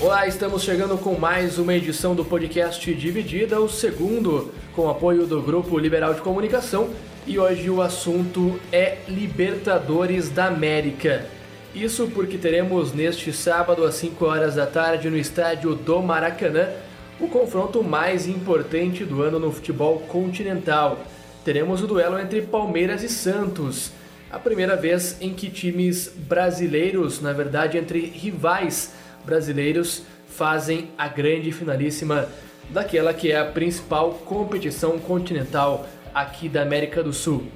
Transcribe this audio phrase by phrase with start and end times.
[0.00, 5.42] Olá, estamos chegando com mais uma edição do podcast Dividida, o segundo com apoio do
[5.42, 6.90] Grupo Liberal de Comunicação.
[7.26, 11.26] E hoje o assunto é Libertadores da América.
[11.74, 16.68] Isso porque teremos neste sábado às 5 horas da tarde no estádio do Maracanã
[17.18, 21.00] o confronto mais importante do ano no futebol continental.
[21.44, 23.90] Teremos o duelo entre Palmeiras e Santos.
[24.32, 28.94] A primeira vez em que times brasileiros, na verdade entre rivais
[29.26, 32.26] brasileiros, fazem a grande finalíssima
[32.70, 37.46] daquela que é a principal competição continental aqui da América do Sul.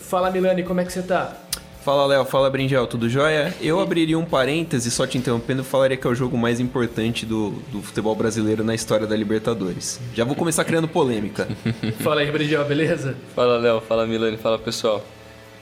[0.00, 1.36] Fala Milani, como é que você tá?
[1.84, 3.54] Fala Léo, fala Brinjel, tudo jóia?
[3.60, 7.50] Eu abriria um parêntese, só te interrompendo, falaria que é o jogo mais importante do,
[7.70, 10.00] do futebol brasileiro na história da Libertadores.
[10.12, 11.46] Já vou começar criando polêmica.
[12.02, 13.14] fala aí, Brinjel, beleza?
[13.36, 15.04] Fala Léo, fala Milani, fala pessoal.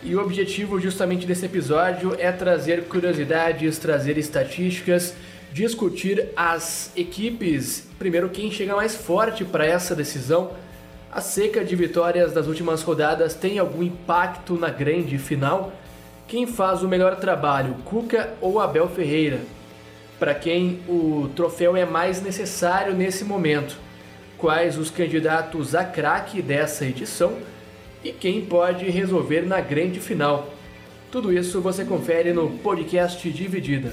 [0.05, 5.15] E o objetivo justamente desse episódio é trazer curiosidades, trazer estatísticas,
[5.53, 10.51] discutir as equipes, primeiro quem chega mais forte para essa decisão.
[11.13, 15.73] A seca de vitórias das últimas rodadas tem algum impacto na grande final?
[16.27, 19.39] Quem faz o melhor trabalho, Cuca ou Abel Ferreira?
[20.19, 23.77] Para quem o troféu é mais necessário nesse momento?
[24.37, 27.37] Quais os candidatos a craque dessa edição?
[28.05, 30.53] E quem pode resolver na grande final?
[31.09, 33.93] Tudo isso você confere no podcast Dividida.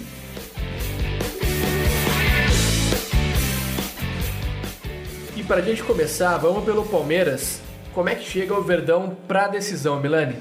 [5.38, 7.62] E para a gente começar, vamos pelo Palmeiras.
[7.94, 10.38] Como é que chega o Verdão para a decisão, Milani?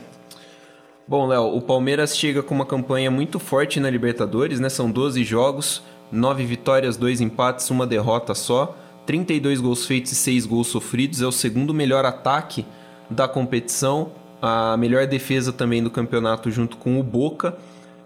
[1.07, 4.71] Bom, Léo, o Palmeiras chega com uma campanha muito forte na Libertadores, né?
[4.71, 10.47] São 12 jogos, 9 vitórias, 2 empates, uma derrota só, 32 gols feitos e 6
[10.47, 11.21] gols sofridos.
[11.21, 12.65] É o segundo melhor ataque
[13.11, 14.11] da competição,
[14.41, 17.57] a melhor defesa também do campeonato junto com o Boca.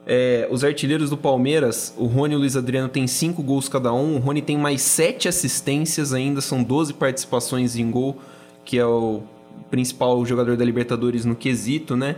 [0.06, 3.92] É, os artilheiros do Palmeiras, o Rony e o Luiz Adriano têm 5 gols cada
[3.92, 8.16] um, o Rony tem mais 7 assistências ainda, são 12 participações em gol,
[8.64, 9.22] que é o
[9.70, 12.16] principal jogador da Libertadores no quesito, né?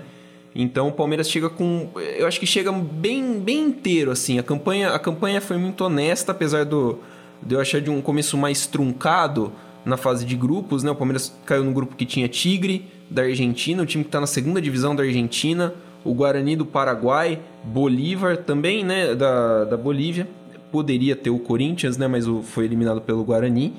[0.55, 4.39] Então o Palmeiras chega com, eu acho que chega bem, bem inteiro assim.
[4.39, 6.99] A campanha, a campanha foi muito honesta, apesar do
[7.43, 9.53] de eu achar de um começo mais truncado
[9.85, 10.91] na fase de grupos, né?
[10.91, 14.27] O Palmeiras caiu no grupo que tinha Tigre da Argentina, o time que está na
[14.27, 15.75] segunda divisão da Argentina,
[16.05, 19.15] o Guarani do Paraguai, Bolívar também, né?
[19.15, 20.29] Da, da Bolívia.
[20.71, 22.09] Poderia ter o Corinthians, né?
[22.09, 23.75] Mas foi eliminado pelo Guarani.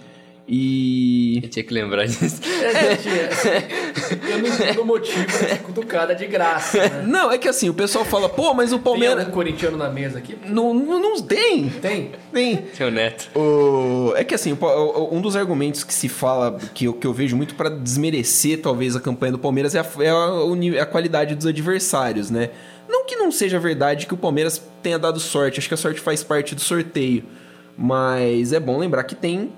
[0.47, 1.39] E.
[1.41, 2.39] Eu tinha que lembrar disso.
[2.45, 6.77] É, eu não entendo o motivo dessa cutucada de graça.
[6.77, 7.03] Né?
[7.07, 9.23] Não, é que assim, o pessoal fala, pô, mas o Palmeiras.
[9.23, 10.37] Tem um corintiano na mesa aqui?
[10.45, 11.69] Não, não, não tem.
[11.69, 12.11] Tem?
[12.31, 12.65] Tem.
[12.73, 13.29] Seu neto.
[13.37, 14.13] O...
[14.15, 14.55] É que assim,
[15.11, 18.95] um dos argumentos que se fala, que eu, que eu vejo muito para desmerecer talvez
[18.95, 22.51] a campanha do Palmeiras é a, é a, é a qualidade dos adversários, né?
[22.87, 25.99] Não que não seja verdade que o Palmeiras tenha dado sorte, acho que a sorte
[25.99, 27.23] faz parte do sorteio.
[27.75, 29.51] Mas é bom lembrar que tem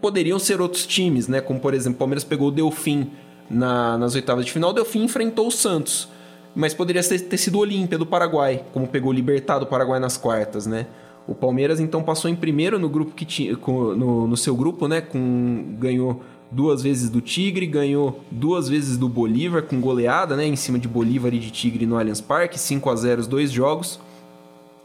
[0.00, 1.40] poderiam ser outros times, né?
[1.40, 3.10] Como por exemplo, o Palmeiras pegou o Delfim
[3.50, 6.08] na, nas oitavas de final, o Delfim enfrentou o Santos.
[6.54, 10.00] Mas poderia ter, ter sido o Olímpia do Paraguai, como pegou o Libertad do Paraguai
[10.00, 10.86] nas quartas, né?
[11.26, 15.00] O Palmeiras então passou em primeiro no grupo que tinha, no, no seu grupo, né?
[15.00, 20.46] Com ganhou duas vezes do Tigre, ganhou duas vezes do Bolívar com goleada, né?
[20.46, 23.50] Em cima de Bolívar e de Tigre no Allianz Parque, 5 a 0 os dois
[23.50, 24.00] jogos.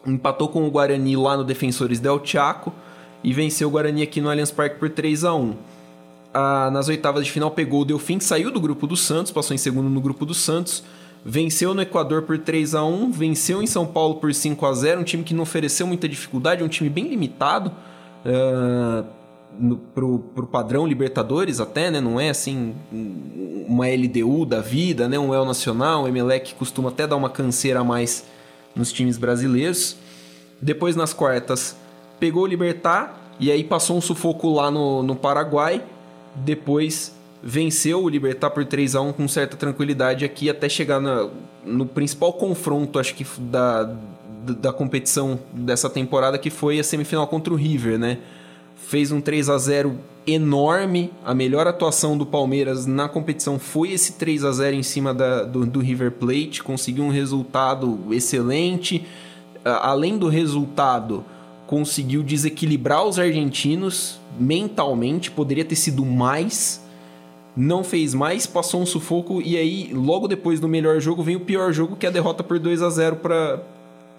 [0.05, 2.73] Empatou com o Guarani lá no Defensores del Chaco
[3.23, 5.55] e venceu o Guarani aqui no Allianz Parque por 3 a 1
[6.33, 9.57] ah, Nas oitavas de final pegou o Delfim, saiu do grupo do Santos, passou em
[9.57, 10.83] segundo no grupo do Santos,
[11.23, 15.01] venceu no Equador por 3 a 1 venceu em São Paulo por 5 a 0
[15.01, 17.71] um time que não ofereceu muita dificuldade, um time bem limitado.
[18.25, 19.05] Uh,
[19.57, 21.99] no, pro, pro padrão Libertadores até, né?
[21.99, 22.73] Não é assim
[23.67, 25.19] uma LDU da vida, né?
[25.19, 28.25] Um El Nacional, o Emelec costuma até dar uma canseira a mais
[28.75, 29.97] nos times brasileiros.
[30.61, 31.75] Depois nas quartas
[32.21, 35.83] pegou o Libertar e aí passou um sufoco lá no, no Paraguai.
[36.35, 41.27] Depois venceu o Libertar por 3 a 1 com certa tranquilidade aqui até chegar na,
[41.65, 43.91] no principal confronto, acho que da,
[44.45, 48.19] da competição dessa temporada, que foi a semifinal contra o River, né?
[48.75, 49.97] Fez um 3 a 0
[50.27, 51.11] enorme.
[51.25, 55.43] A melhor atuação do Palmeiras na competição foi esse 3 a 0 em cima da,
[55.43, 56.61] do, do River Plate.
[56.61, 59.05] Conseguiu um resultado excelente.
[59.63, 61.23] Além do resultado,
[61.71, 66.85] conseguiu desequilibrar os argentinos mentalmente, poderia ter sido mais,
[67.55, 71.39] não fez mais, passou um sufoco e aí logo depois do melhor jogo vem o
[71.39, 73.63] pior jogo que é a derrota por 2 a 0 para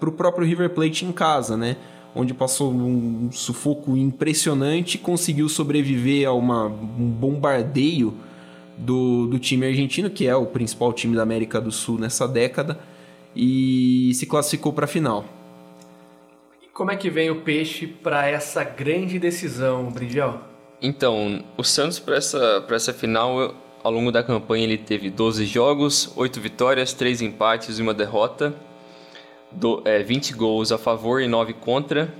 [0.01, 1.77] o próprio River Plate em casa, né?
[2.15, 8.15] Onde passou um sufoco impressionante, conseguiu sobreviver a uma, um bombardeio
[8.75, 12.79] do, do time argentino, que é o principal time da América do Sul nessa década,
[13.35, 15.42] e se classificou para a final.
[16.73, 20.41] Como é que vem o Peixe para essa grande decisão, Brinjel?
[20.81, 23.53] Então, o Santos para essa, essa final,
[23.83, 28.55] ao longo da campanha, ele teve 12 jogos, 8 vitórias, 3 empates e uma derrota,
[29.51, 32.11] do, é, 20 gols a favor e 9 contra.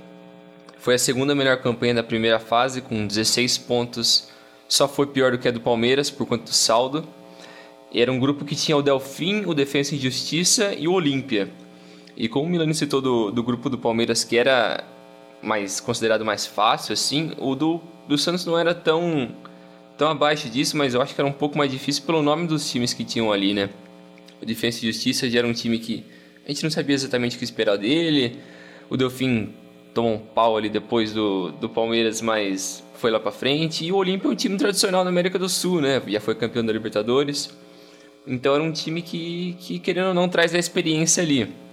[0.78, 4.30] Foi a segunda melhor campanha da primeira fase, com 16 pontos,
[4.68, 7.04] só foi pior do que a do Palmeiras por conta do saldo.
[7.92, 11.50] Era um grupo que tinha o Delfim, o Defensa e Justiça e o Olímpia.
[12.16, 14.84] E como o Milani citou do, do grupo do Palmeiras, que era
[15.42, 19.34] mais considerado mais fácil, assim, o do, do Santos não era tão,
[19.98, 22.70] tão abaixo disso, mas eu acho que era um pouco mais difícil pelo nome dos
[22.70, 23.68] times que tinham ali, né?
[24.40, 26.04] O Defensa e Justiça já era um time que
[26.44, 28.38] a gente não sabia exatamente o que esperar dele.
[28.90, 29.54] O Delfim
[29.94, 33.84] tomou um pau ali depois do, do Palmeiras, mas foi lá para frente.
[33.84, 36.02] E o Olímpia é um time tradicional na América do Sul, né?
[36.06, 37.50] Já foi campeão da Libertadores.
[38.26, 41.63] Então era um time que, que querendo ou não, traz a experiência ali.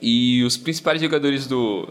[0.00, 1.88] E os principais jogadores do,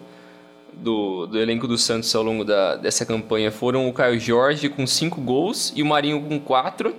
[0.74, 4.88] do, do, elenco do Santos ao longo da, dessa campanha foram o Caio Jorge com
[4.88, 6.96] 5 gols e o Marinho com 4.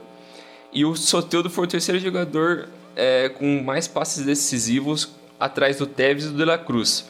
[0.73, 5.09] E o Soteldo foi o terceiro jogador é, com mais passes decisivos
[5.41, 7.09] atrás do Tevez e do De La Cruz,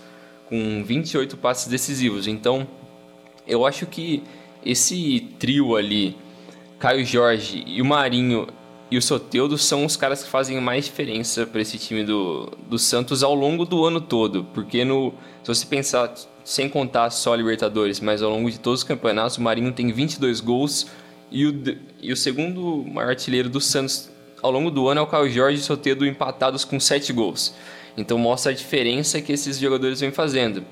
[0.49, 2.29] com 28 passes decisivos.
[2.29, 2.69] Então,
[3.47, 4.23] eu acho que
[4.65, 6.17] esse trio ali,
[6.79, 8.47] Caio Jorge e o Marinho
[8.91, 12.79] e o Soteudo são os caras que fazem mais diferença para esse time do, do
[12.79, 14.45] Santos ao longo do ano todo.
[14.55, 15.13] Porque no,
[15.43, 19.43] se você pensar, sem contar só Libertadores, mas ao longo de todos os campeonatos, o
[19.43, 20.87] Marinho tem 22 gols
[21.31, 21.63] e o,
[22.01, 24.11] e o segundo maior artilheiro do Santos
[24.43, 27.55] ao longo do ano é o Caio Jorge e o Soteudo empatados com 7 gols.
[27.97, 30.65] Então mostra a diferença que esses jogadores vêm fazendo.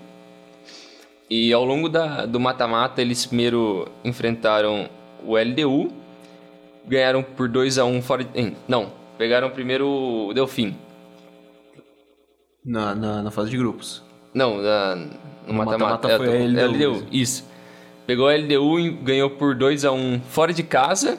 [1.29, 4.89] E ao longo da, do mata-mata, eles primeiro enfrentaram
[5.25, 5.93] o LDU,
[6.87, 8.55] ganharam por 2 a 1 um fora de...
[8.69, 10.77] Não, pegaram primeiro o Delfim.
[12.65, 14.03] Na, na, na fase de grupos.
[14.35, 14.97] Não, na,
[15.47, 16.93] no mata-mata é, foi a LDU.
[16.93, 17.07] LDU.
[17.13, 17.45] Isso.
[18.07, 21.19] Pegou a LDU e ganhou por 2 a 1 um fora de casa.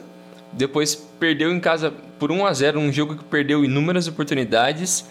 [0.52, 5.08] Depois perdeu em casa por 1 a 0 um jogo que perdeu inúmeras oportunidades.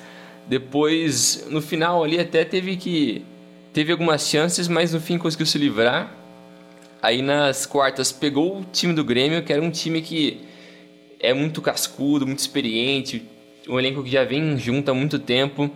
[0.48, 3.25] Depois, no final ali, até teve que...
[3.74, 6.16] Teve algumas chances, mas no fim conseguiu se livrar.
[7.01, 10.41] Aí nas quartas pegou o time do Grêmio, que era um time que
[11.19, 13.23] é muito cascudo, muito experiente,
[13.67, 15.69] um elenco que já vem junto há muito tempo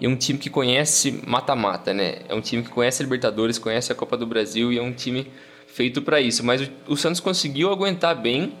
[0.00, 2.18] e é um time que conhece mata-mata, né?
[2.28, 4.92] É um time que conhece a Libertadores, conhece a Copa do Brasil e é um
[4.92, 5.26] time
[5.66, 6.44] feito para isso.
[6.44, 8.52] Mas o, o, Santos conseguiu aguentar bem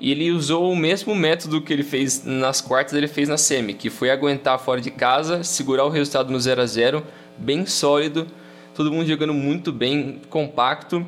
[0.00, 3.74] e ele usou o mesmo método que ele fez nas quartas, ele fez na semi,
[3.74, 7.04] que foi aguentar fora de casa, segurar o resultado no 0 a 0
[7.36, 8.26] bem sólido,
[8.74, 11.04] todo mundo jogando muito bem, compacto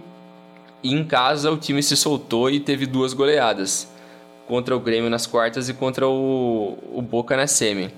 [0.82, 3.88] e em casa o time se soltou e teve duas goleadas
[4.46, 7.90] contra o Grêmio nas quartas e contra o, o Boca na semi.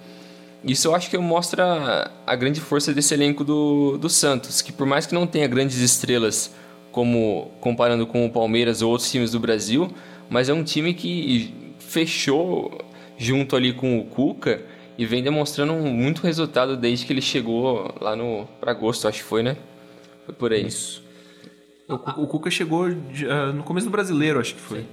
[0.65, 4.87] Isso eu acho que mostra a grande força desse elenco do, do Santos, que por
[4.87, 6.53] mais que não tenha grandes estrelas,
[6.91, 9.93] como comparando com o Palmeiras ou outros times do Brasil,
[10.29, 12.77] mas é um time que fechou
[13.17, 14.63] junto ali com o Cuca
[14.97, 19.25] e vem demonstrando muito resultado desde que ele chegou lá no para agosto, acho que
[19.25, 19.57] foi, né?
[20.27, 20.67] Foi por aí.
[20.67, 21.08] Isso.
[21.89, 24.81] O, o Cuca chegou uh, no começo do brasileiro, acho que foi.
[24.81, 24.89] Sim.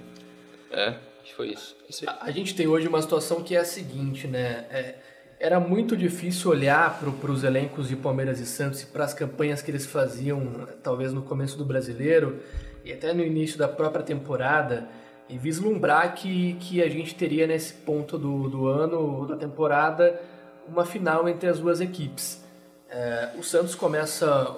[0.72, 1.75] É, acho que foi isso.
[1.90, 4.66] isso a, a, gente tem hoje uma situação que é a seguinte, né?
[4.70, 4.96] É,
[5.38, 9.62] era muito difícil olhar para os elencos de Palmeiras e Santos e para as campanhas
[9.62, 12.40] que eles faziam, talvez no começo do brasileiro
[12.86, 14.88] e até no início da própria temporada,
[15.28, 20.22] e vislumbrar que, que a gente teria nesse ponto do, do ano, da temporada,
[20.68, 22.42] uma final entre as duas equipes.
[22.90, 24.56] É, o Santos começa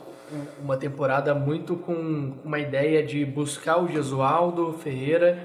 [0.62, 5.38] uma temporada muito com uma ideia de buscar o Gesualdo Ferreira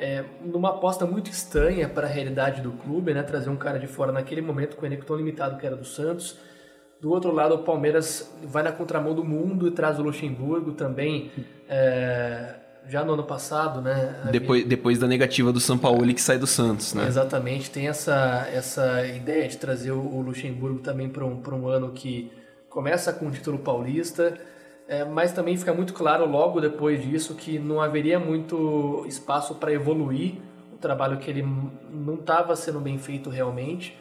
[0.00, 3.22] é, numa aposta muito estranha para a realidade do clube, né?
[3.22, 5.84] trazer um cara de fora naquele momento com o elenco tão limitado que era do
[5.84, 6.38] Santos.
[7.02, 11.30] Do outro lado, o Palmeiras vai na contramão do mundo e traz o Luxemburgo também,
[11.68, 12.54] é,
[12.88, 14.22] já no ano passado, né?
[14.30, 17.06] Depois, depois da negativa do São Paulo que sai do Santos, né?
[17.06, 22.30] Exatamente, tem essa, essa ideia de trazer o Luxemburgo também para um, um ano que
[22.70, 24.38] começa com o título paulista,
[24.88, 29.72] é, mas também fica muito claro logo depois disso que não haveria muito espaço para
[29.72, 30.36] evoluir
[30.72, 33.98] o trabalho que ele não estava sendo bem feito realmente.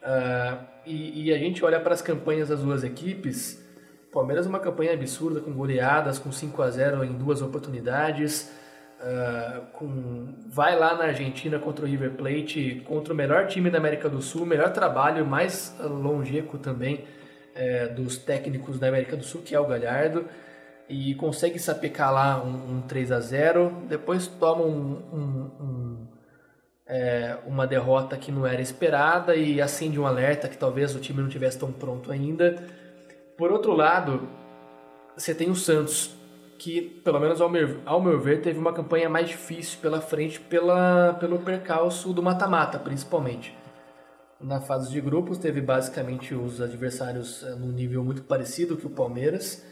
[0.00, 3.62] Uh, e, e, a gente olha para as campanhas das duas equipes
[4.10, 8.50] Palmeiras uma campanha absurda, com goleadas, com 5 a 0 em duas oportunidades.
[8.98, 13.78] Uh, com, vai lá na Argentina contra o River Plate, contra o melhor time da
[13.78, 17.04] América do Sul, melhor trabalho, mais longevo também
[17.60, 20.24] é, dos técnicos da América do Sul, que é o Galhardo,
[20.88, 26.06] e consegue sapecar lá um, um 3 a 0 depois toma um, um,
[26.86, 31.20] é, uma derrota que não era esperada e acende um alerta que talvez o time
[31.20, 32.56] não tivesse tão pronto ainda.
[33.36, 34.26] Por outro lado,
[35.16, 36.16] você tem o Santos,
[36.58, 40.40] que, pelo menos ao meu, ao meu ver, teve uma campanha mais difícil pela frente
[40.40, 43.54] pela, pelo percalço do mata-mata, principalmente.
[44.40, 48.90] Na fase de grupos, teve basicamente os adversários eh, num nível muito parecido que o
[48.90, 49.62] Palmeiras.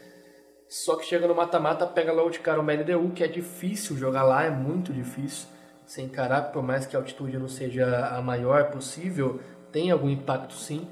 [0.67, 4.21] Só que chega no mata-mata, pega logo de cara o MLDU, que é difícil jogar
[4.21, 5.47] lá, é muito difícil.
[5.87, 9.39] Sem encarar, por mais que a altitude não seja a maior possível,
[9.71, 10.87] tem algum impacto sim.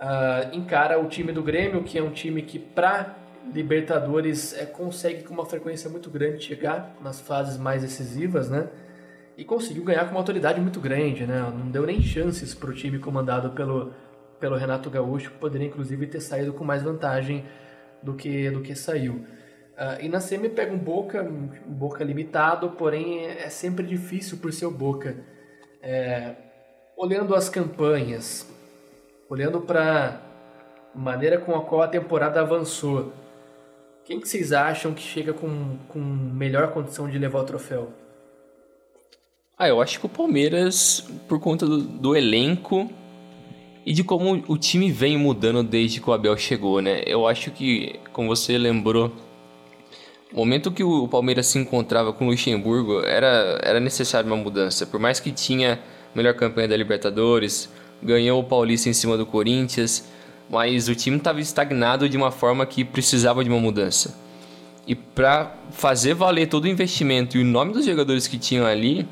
[0.00, 3.14] Uh, encara o time do Grêmio, que é um time que, para
[3.52, 8.68] Libertadores é, consegue com uma frequência muito grande chegar nas fases mais decisivas, né?
[9.36, 11.40] E conseguiu ganhar com uma autoridade muito grande, né?
[11.40, 13.92] Não deu nem chances para o time comandado pelo,
[14.38, 17.44] pelo Renato Gaúcho, que poderia inclusive ter saído com mais vantagem
[18.02, 19.24] do que, do que saiu.
[19.74, 24.52] Uh, e na semi pega um Boca, um Boca limitado, porém é, sempre difícil por
[24.52, 25.16] ser o Boca.
[25.82, 26.36] É,
[26.96, 28.48] olhando as campanhas,
[29.28, 30.20] olhando para
[30.94, 33.12] maneira com a qual a temporada avançou,
[34.04, 38.03] quem que vocês acham que chega com, com melhor condição de levar o troféu?
[39.56, 42.90] Ah, eu acho que o Palmeiras, por conta do, do elenco
[43.86, 47.02] e de como o time vem mudando desde que o Abel chegou, né?
[47.06, 49.12] Eu acho que, como você lembrou,
[50.32, 54.86] o momento que o Palmeiras se encontrava com o Luxemburgo era, era necessário uma mudança.
[54.86, 55.78] Por mais que tinha
[56.12, 60.08] melhor campanha da Libertadores, ganhou o Paulista em cima do Corinthians,
[60.50, 64.18] mas o time estava estagnado de uma forma que precisava de uma mudança.
[64.84, 69.06] E para fazer valer todo o investimento e o nome dos jogadores que tinham ali,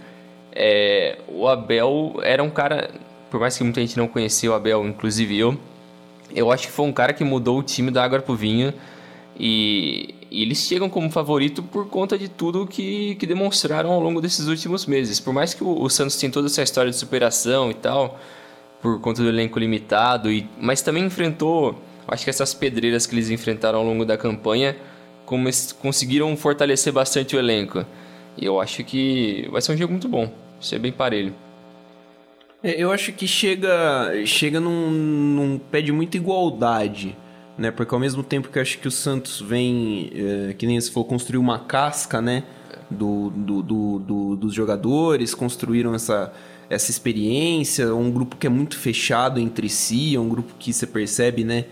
[0.54, 2.90] é, o Abel era um cara,
[3.30, 5.58] por mais que muita gente não conhecia o Abel, inclusive eu,
[6.34, 8.72] eu acho que foi um cara que mudou o time da água para o vinho
[9.38, 14.20] e, e, eles chegam como favorito por conta de tudo que, que demonstraram ao longo
[14.20, 15.18] desses últimos meses.
[15.18, 18.18] Por mais que o, o Santos tenha toda essa história de superação e tal,
[18.80, 23.30] por conta do elenco limitado, e, mas também enfrentou, acho que essas pedreiras que eles
[23.30, 24.76] enfrentaram ao longo da campanha
[25.24, 25.48] como
[25.80, 27.86] conseguiram fortalecer bastante o elenco.
[28.36, 31.34] E eu acho que vai ser um jogo muito bom, vai ser bem parelho.
[32.62, 37.16] É, eu acho que chega, chega num, num pé de muita igualdade,
[37.58, 37.70] né?
[37.70, 40.90] Porque ao mesmo tempo que eu acho que o Santos vem, é, que nem se
[40.90, 42.44] for construir uma casca, né?
[42.90, 46.30] Do, do, do, do, dos jogadores, construíram essa,
[46.72, 50.86] essa experiência, um grupo que é muito fechado entre si, é um grupo que você
[50.86, 51.66] percebe, né,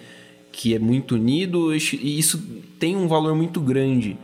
[0.52, 2.38] que é muito unido, e isso
[2.78, 4.18] tem um valor muito grande,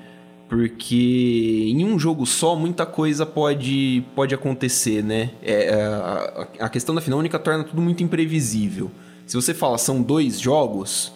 [0.49, 5.31] porque em um jogo só muita coisa pode, pode acontecer, né?
[5.43, 8.91] É, é a, a questão da final única torna tudo muito imprevisível.
[9.27, 11.13] Se você fala são dois jogos,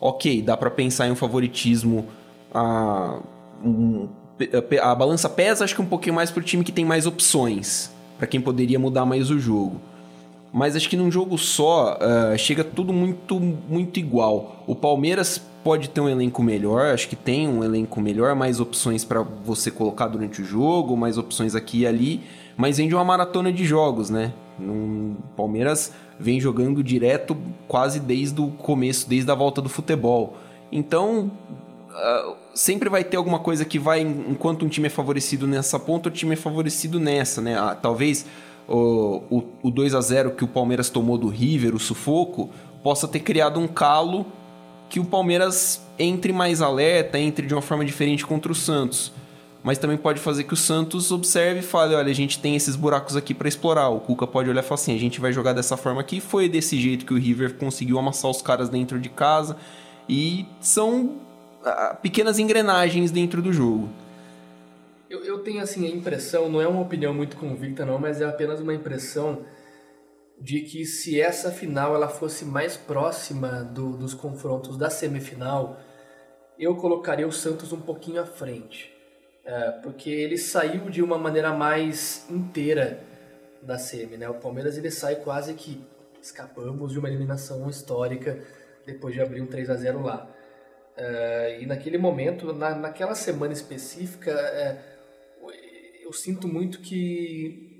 [0.00, 2.06] ok, dá para pensar em um favoritismo
[2.52, 3.20] a,
[3.64, 4.08] um,
[4.82, 7.90] a, a balança pesa acho que um pouquinho mais pro time que tem mais opções
[8.18, 9.80] para quem poderia mudar mais o jogo.
[10.52, 14.64] Mas acho que num jogo só uh, chega tudo muito, muito igual.
[14.66, 19.04] O Palmeiras pode ter um elenco melhor, acho que tem um elenco melhor, mais opções
[19.04, 22.22] para você colocar durante o jogo, mais opções aqui e ali,
[22.56, 24.32] mas vem de uma maratona de jogos, né?
[24.58, 27.36] O Palmeiras vem jogando direto
[27.68, 30.38] quase desde o começo, desde a volta do futebol.
[30.72, 31.30] Então,
[31.90, 36.08] uh, sempre vai ter alguma coisa que vai, enquanto um time é favorecido nessa ponta,
[36.08, 37.58] o time é favorecido nessa, né?
[37.58, 38.24] Ah, talvez
[38.66, 42.48] o, o, o 2 a 0 que o Palmeiras tomou do River, o sufoco,
[42.82, 44.24] possa ter criado um calo
[44.88, 49.12] que o Palmeiras entre mais alerta, entre de uma forma diferente contra o Santos.
[49.62, 52.76] Mas também pode fazer que o Santos observe e fale: olha, a gente tem esses
[52.76, 53.88] buracos aqui para explorar.
[53.88, 56.20] O Cuca pode olhar e falar assim: a gente vai jogar dessa forma aqui.
[56.20, 59.56] Foi desse jeito que o River conseguiu amassar os caras dentro de casa.
[60.08, 61.16] E são
[62.02, 63.88] pequenas engrenagens dentro do jogo.
[65.10, 68.24] Eu, eu tenho assim a impressão, não é uma opinião muito convicta não, mas é
[68.24, 69.40] apenas uma impressão
[70.40, 75.80] de que se essa final ela fosse mais próxima do, dos confrontos da semifinal,
[76.58, 78.94] eu colocaria o Santos um pouquinho à frente.
[79.44, 83.02] É, porque ele saiu de uma maneira mais inteira
[83.62, 84.28] da semi, né?
[84.28, 85.82] O Palmeiras ele sai quase que
[86.20, 88.42] escapamos de uma eliminação histórica
[88.84, 90.28] depois de abrir um 3 a 0 lá.
[90.96, 95.50] Uh, e naquele momento, na, naquela semana específica, uh,
[96.02, 97.77] eu sinto muito que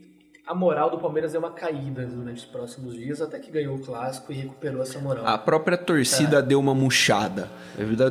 [0.49, 3.81] a moral do Palmeiras deu uma caída durante os próximos dias, até que ganhou o
[3.81, 5.27] clássico e recuperou essa moral.
[5.27, 6.43] A própria torcida é.
[6.43, 7.51] deu uma murchada.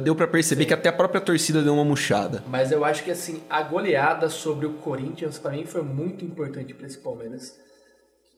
[0.03, 0.67] Deu para perceber Sim.
[0.67, 2.43] que até a própria torcida deu uma murchada.
[2.47, 6.75] Mas eu acho que assim, a goleada sobre o Corinthians para mim foi muito importante
[6.75, 7.59] para esse Palmeiras.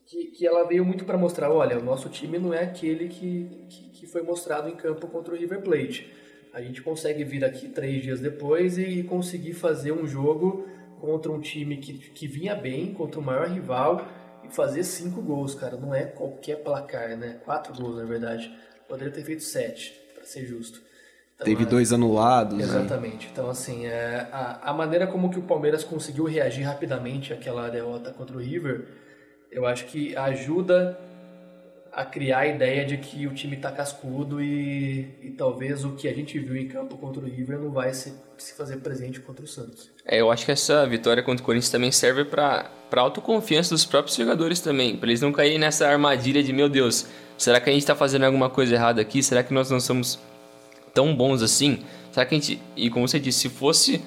[0.06, 3.66] Que, que ela veio muito para mostrar, olha, o nosso time não é aquele que,
[3.68, 6.10] que, que, foi mostrado em campo contra o River Plate.
[6.54, 10.66] A gente consegue vir aqui três dias depois e conseguir fazer um jogo
[11.00, 14.06] contra um time que, que vinha bem, contra o maior rival,
[14.44, 15.76] e fazer cinco gols, cara.
[15.76, 17.40] Não é qualquer placar, né?
[17.44, 18.52] Quatro gols, na verdade.
[18.88, 20.80] Poderia ter feito sete, para ser justo.
[21.34, 21.66] Então, Teve é...
[21.66, 22.56] dois anulados.
[22.56, 22.64] Né?
[22.64, 23.26] Exatamente.
[23.26, 23.32] Aí.
[23.32, 28.12] Então, assim, é, a, a maneira como que o Palmeiras conseguiu reagir rapidamente àquela derrota
[28.12, 28.86] contra o River,
[29.50, 30.98] eu acho que ajuda
[31.92, 36.08] a criar a ideia de que o time está cascudo e, e, talvez o que
[36.08, 39.44] a gente viu em campo contra o River não vai se, se fazer presente contra
[39.44, 39.90] o Santos.
[40.04, 44.16] É, eu acho que essa vitória contra o Corinthians também serve para autoconfiança dos próprios
[44.16, 47.06] jogadores também, para eles não caírem nessa armadilha de meu Deus,
[47.36, 49.22] será que a gente está fazendo alguma coisa errada aqui?
[49.22, 50.18] Será que nós não somos
[50.94, 51.80] tão bons assim?
[52.12, 54.02] Será que a gente, e como você disse, se fosse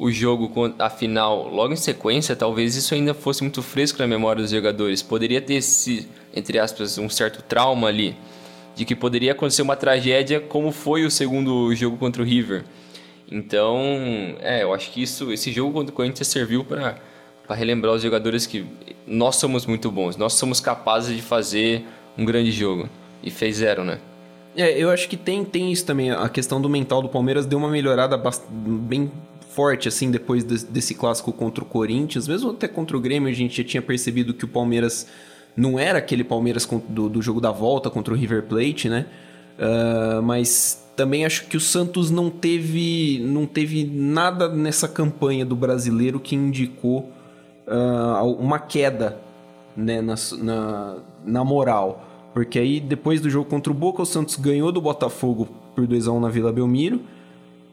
[0.00, 4.40] o jogo, a final, logo em sequência, talvez isso ainda fosse muito fresco na memória
[4.40, 5.02] dos jogadores.
[5.02, 8.16] Poderia ter esse, entre aspas, um certo trauma ali,
[8.74, 12.64] de que poderia acontecer uma tragédia como foi o segundo jogo contra o River.
[13.30, 13.78] Então,
[14.40, 16.96] é, eu acho que isso, esse jogo contra o Corinthians serviu para
[17.50, 18.64] relembrar os jogadores que
[19.06, 21.84] nós somos muito bons, nós somos capazes de fazer
[22.16, 22.88] um grande jogo.
[23.22, 23.98] E fez zero, né?
[24.56, 26.10] É, eu acho que tem, tem isso também.
[26.10, 29.12] A questão do mental do Palmeiras deu uma melhorada bem
[29.50, 32.28] forte, assim, depois desse clássico contra o Corinthians.
[32.28, 35.06] Mesmo até contra o Grêmio, a gente já tinha percebido que o Palmeiras
[35.56, 39.06] não era aquele Palmeiras do, do jogo da volta contra o River Plate, né?
[39.58, 45.56] Uh, mas também acho que o Santos não teve, não teve nada nessa campanha do
[45.56, 47.10] brasileiro que indicou
[47.66, 49.18] uh, uma queda
[49.76, 52.06] né, na, na, na, moral.
[52.32, 56.06] Porque aí, depois do jogo contra o Boca, o Santos ganhou do Botafogo por 2
[56.06, 57.00] a 1 na Vila Belmiro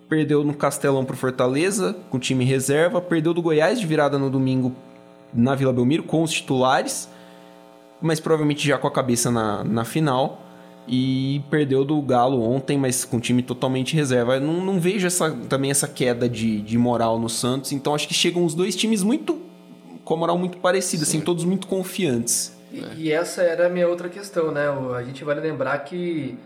[0.09, 4.73] perdeu no Castelão pro Fortaleza, com time reserva, perdeu do Goiás de virada no domingo
[5.33, 7.09] na Vila Belmiro, com os titulares,
[8.01, 10.43] mas provavelmente já com a cabeça na, na final.
[10.89, 14.35] E perdeu do Galo ontem, mas com time totalmente reserva.
[14.35, 18.07] Eu não, não vejo essa, também essa queda de, de moral no Santos, então acho
[18.07, 19.37] que chegam os dois times muito
[20.05, 22.57] com a moral muito parecida, assim, todos muito confiantes.
[22.71, 24.67] E, e, essa era a minha outra questão, né?
[24.95, 26.37] A gente vale lembrar que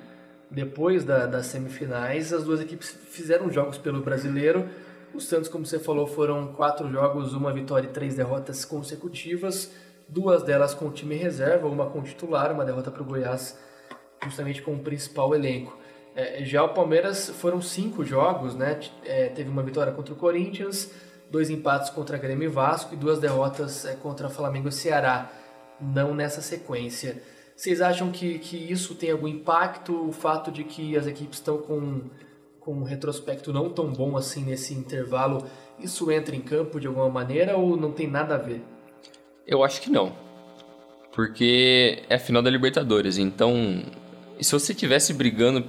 [0.51, 4.67] depois da, das semifinais, as duas equipes fizeram jogos pelo brasileiro.
[5.13, 9.71] O Santos, como você falou, foram quatro jogos, uma vitória e três derrotas consecutivas,
[10.07, 13.57] duas delas com o time reserva, uma com titular, uma derrota para o Goiás,
[14.23, 15.77] justamente com o principal elenco.
[16.13, 18.77] É, já o Palmeiras foram cinco jogos, né?
[19.05, 20.91] É, teve uma vitória contra o Corinthians,
[21.29, 25.31] dois empates contra Grêmio e Vasco e duas derrotas é, contra Flamengo e Ceará,
[25.79, 27.23] não nessa sequência.
[27.55, 30.07] Vocês acham que, que isso tem algum impacto?
[30.07, 32.01] O fato de que as equipes estão com,
[32.59, 35.45] com um retrospecto não tão bom assim nesse intervalo,
[35.79, 38.61] isso entra em campo de alguma maneira ou não tem nada a ver?
[39.45, 40.13] Eu acho que não.
[41.11, 43.17] Porque é a final da Libertadores.
[43.17, 43.83] Então,
[44.39, 45.63] se você estivesse brigando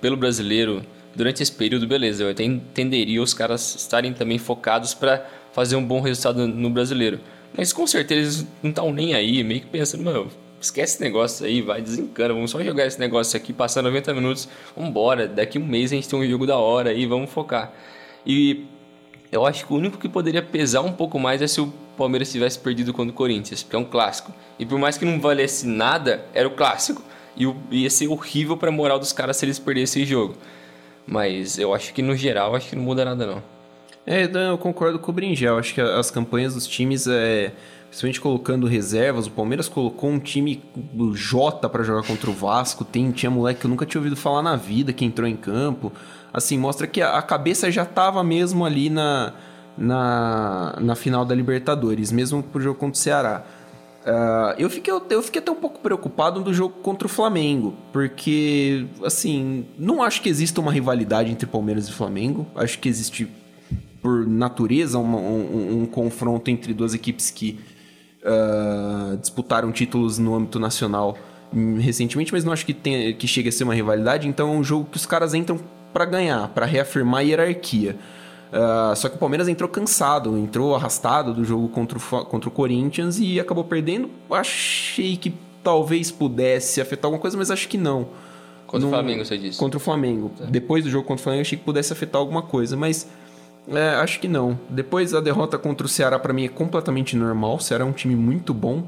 [0.00, 5.26] pelo brasileiro durante esse período, beleza, eu até entenderia os caras estarem também focados para
[5.52, 7.20] fazer um bom resultado no brasileiro.
[7.56, 11.46] Mas com certeza eles não estão nem aí, meio que pensando, mano, esquece esse negócio
[11.46, 15.66] aí, vai, desencana, vamos só jogar esse negócio aqui, passar 90 minutos, vambora, daqui um
[15.66, 17.72] mês a gente tem um jogo da hora aí, vamos focar.
[18.26, 18.66] E
[19.32, 22.32] eu acho que o único que poderia pesar um pouco mais é se o Palmeiras
[22.32, 24.32] tivesse perdido contra o Corinthians, porque é um clássico.
[24.58, 27.02] E por mais que não valesse nada, era o clássico.
[27.36, 30.34] E ia ser horrível para a moral dos caras se eles perdessem o jogo.
[31.06, 33.42] Mas eu acho que no geral, acho que não muda nada não.
[34.06, 35.58] É, eu concordo com o Bringel.
[35.58, 37.52] Acho que as campanhas dos times é
[37.90, 39.26] principalmente colocando reservas.
[39.26, 40.62] O Palmeiras colocou um time
[41.12, 42.84] J para jogar contra o Vasco.
[42.84, 45.92] Tem, tinha moleque que eu nunca tinha ouvido falar na vida que entrou em campo.
[46.32, 49.34] Assim, mostra que a, cabeça já estava mesmo ali na,
[49.76, 53.44] na, na final da Libertadores, mesmo pro jogo contra o Ceará.
[54.02, 58.86] Uh, eu, fiquei, eu fiquei até um pouco preocupado do jogo contra o Flamengo, porque,
[59.04, 62.46] assim, não acho que exista uma rivalidade entre Palmeiras e Flamengo.
[62.54, 63.28] Acho que existe,
[64.00, 67.58] por natureza, uma, um, um confronto entre duas equipes que
[68.24, 71.16] uh, disputaram títulos no âmbito nacional
[71.80, 74.28] recentemente, mas não acho que, tenha, que chegue a ser uma rivalidade.
[74.28, 75.58] Então é um jogo que os caras entram
[75.92, 77.96] para ganhar, para reafirmar a hierarquia.
[78.50, 82.52] Uh, só que o Palmeiras entrou cansado, entrou arrastado do jogo contra o, contra o
[82.52, 84.10] Corinthians e acabou perdendo.
[84.30, 88.08] Achei que talvez pudesse afetar alguma coisa, mas acho que não.
[88.66, 89.58] Contra não, o Flamengo, você disse?
[89.58, 90.30] Contra o Flamengo.
[90.36, 90.44] Tá.
[90.44, 93.08] Depois do jogo contra o Flamengo, achei que pudesse afetar alguma coisa, mas
[93.68, 94.58] É, acho que não.
[94.68, 97.56] Depois a derrota contra o Ceará para mim é completamente normal.
[97.56, 98.84] O Ceará é um time muito bom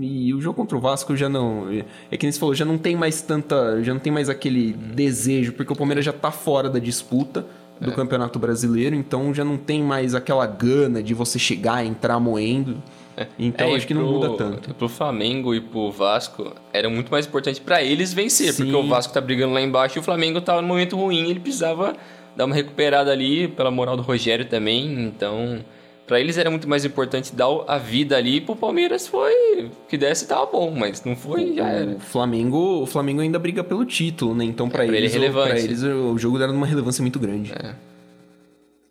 [0.00, 1.68] e o jogo contra o Vasco já não,
[2.10, 4.72] é que nem você falou, já não tem mais tanta, já não tem mais aquele
[4.72, 7.44] desejo, porque o Palmeiras já tá fora da disputa
[7.80, 7.94] do é.
[7.94, 12.82] Campeonato Brasileiro, então já não tem mais aquela gana de você chegar, entrar moendo.
[13.16, 13.26] É.
[13.38, 14.74] Então é, acho que pro, não muda tanto.
[14.74, 18.64] Pro Flamengo e pro Vasco era muito mais importante para eles vencer, Sim.
[18.64, 21.40] porque o Vasco tá brigando lá embaixo e o Flamengo tava no momento ruim, ele
[21.40, 21.94] precisava
[22.36, 25.64] dar uma recuperada ali pela moral do Rogério também, então
[26.06, 30.26] para eles era muito mais importante dar a vida ali, pro Palmeiras foi que desse
[30.26, 31.92] tava bom, mas não foi, já era.
[31.92, 34.44] O Flamengo, o Flamengo ainda briga pelo título, né?
[34.44, 37.52] Então para é, eles, ele é eles o jogo era uma relevância muito grande.
[37.52, 37.74] É.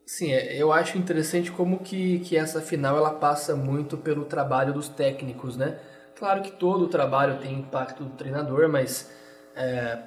[0.06, 4.74] Sim, é, eu acho interessante como que, que essa final ela passa muito pelo trabalho
[4.74, 5.78] dos técnicos, né?
[6.18, 9.12] Claro que todo o trabalho tem impacto do treinador, mas
[9.56, 9.98] é,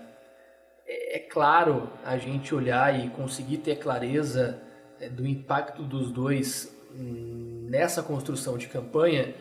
[0.87, 4.61] é, claro a gente olhar e conseguir ter clareza
[5.01, 6.75] é, do impacto dos dois
[7.69, 9.35] nessa construção de campanha,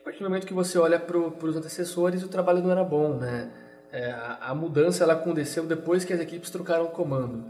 [0.00, 3.16] a partir do momento que você olha para os antecessores, o trabalho não era bom,
[3.16, 3.50] né?
[3.90, 7.44] É, a, a, mudança ela aconteceu depois que as equipes trocaram o comando.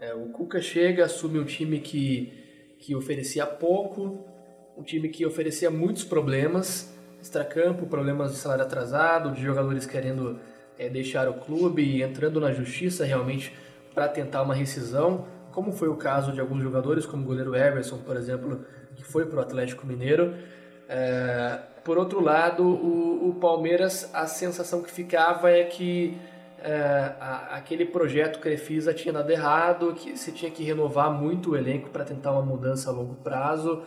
[0.00, 4.24] É, o Cuca chega, assume um time que, que oferecia pouco,
[4.76, 10.40] um time que oferecia muitos problemas, extracampo, problemas de salário atrasado, de jogadores querendo
[10.78, 13.52] é, deixar o clube, entrando na justiça realmente
[13.94, 17.98] para tentar uma rescisão, como foi o caso de alguns jogadores, como o goleiro Everson,
[17.98, 20.34] por exemplo, que foi para o Atlético Mineiro.
[20.88, 26.16] É, por outro lado, o, o, Palmeiras, a sensação que ficava é que
[26.62, 31.56] é, a, aquele projeto Crefisa tinha dado errado, que se tinha que renovar muito o
[31.56, 33.82] elenco para tentar uma mudança a longo prazo.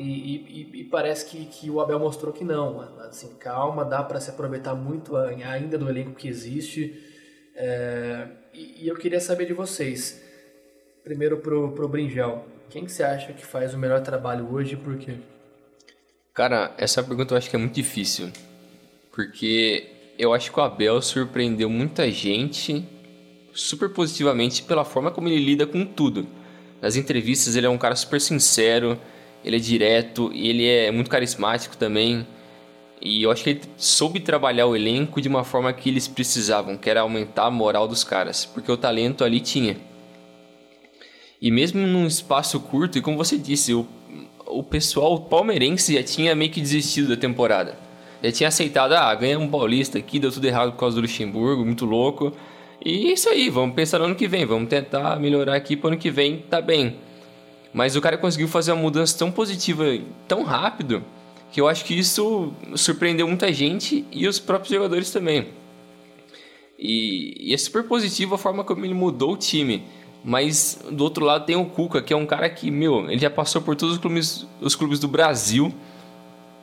[0.00, 2.80] E, e, e, parece que, que o Abel mostrou que não.
[3.00, 6.98] Assim, calma, dá para se aproveitar muito ainda do elenco que existe.
[7.54, 10.22] É, e, e, eu queria saber de vocês.
[11.04, 12.46] Primeiro pro, pro Brinjal.
[12.70, 15.16] Quem que você acha que faz o melhor trabalho hoje e por quê?
[16.32, 18.30] Cara, essa pergunta eu acho que é muito difícil.
[19.12, 19.86] Porque
[20.18, 22.86] eu acho que o Abel surpreendeu muita gente
[23.52, 26.26] super positivamente pela forma como ele lida com tudo.
[26.80, 28.98] Nas entrevistas ele é um cara super sincero,
[29.44, 32.26] ele é direto e ele é muito carismático também.
[33.00, 36.76] E eu acho que ele soube trabalhar o elenco de uma forma que eles precisavam,
[36.76, 39.76] que era aumentar a moral dos caras, porque o talento ali tinha.
[41.40, 43.86] E mesmo num espaço curto, e como você disse, o,
[44.46, 47.78] o pessoal palmeirense já tinha meio que desistido da temporada.
[48.22, 51.64] Já tinha aceitado, ah, ganhamos um paulista aqui, deu tudo errado por causa do Luxemburgo,
[51.64, 52.36] muito louco.
[52.84, 55.88] E é isso aí, vamos pensar no ano que vem, vamos tentar melhorar aqui para
[55.88, 56.96] o ano que vem, tá bem.
[57.72, 59.84] Mas o cara conseguiu fazer uma mudança tão positiva,
[60.26, 61.04] tão rápido,
[61.52, 65.48] que eu acho que isso surpreendeu muita gente e os próprios jogadores também.
[66.78, 69.82] E, e é super positivo a forma como ele mudou o time.
[70.24, 73.30] Mas do outro lado tem o Cuca, que é um cara que, meu, ele já
[73.30, 75.72] passou por todos os clubes, os clubes do Brasil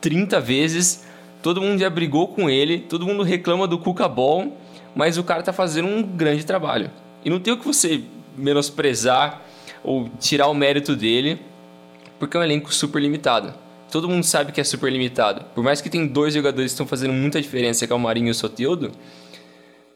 [0.01, 1.07] 30 vezes.
[1.41, 4.55] Todo mundo já brigou com ele, todo mundo reclama do Cuca Ball,
[4.95, 6.91] mas o cara tá fazendo um grande trabalho.
[7.23, 8.03] E não tem o que você
[8.35, 9.41] menosprezar
[9.87, 11.39] ou tirar o mérito dele,
[12.19, 13.53] porque é um elenco super limitado.
[13.89, 15.45] Todo mundo sabe que é super limitado.
[15.55, 18.27] Por mais que tem dois jogadores que estão fazendo muita diferença, que é o Marinho
[18.27, 18.91] e o Soteldo,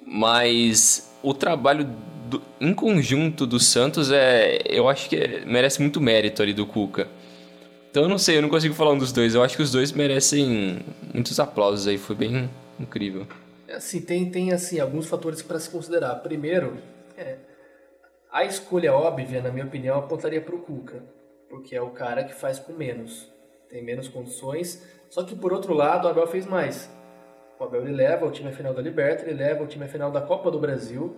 [0.07, 1.89] mas o trabalho
[2.29, 6.65] do, em conjunto do Santos é, eu acho que é, merece muito mérito ali do
[6.65, 7.09] Cuca.
[7.89, 9.35] Então eu não sei, eu não consigo falar um dos dois.
[9.35, 10.79] Eu acho que os dois merecem
[11.13, 12.49] muitos aplausos aí, foi bem
[12.79, 13.27] incrível.
[13.67, 16.15] É assim, tem, tem assim alguns fatores para se considerar.
[16.15, 16.77] Primeiro,
[17.17, 17.35] é,
[18.31, 21.03] a escolha óbvia, na minha opinião, apontaria para o Cuca,
[21.49, 23.29] porque é o cara que faz com menos,
[23.67, 24.81] tem menos condições.
[25.09, 26.89] Só que por outro lado, o Abel fez mais.
[27.59, 29.87] O Abel ele leva o time à final da Liberta, ele leva o time à
[29.87, 31.17] final da Copa do Brasil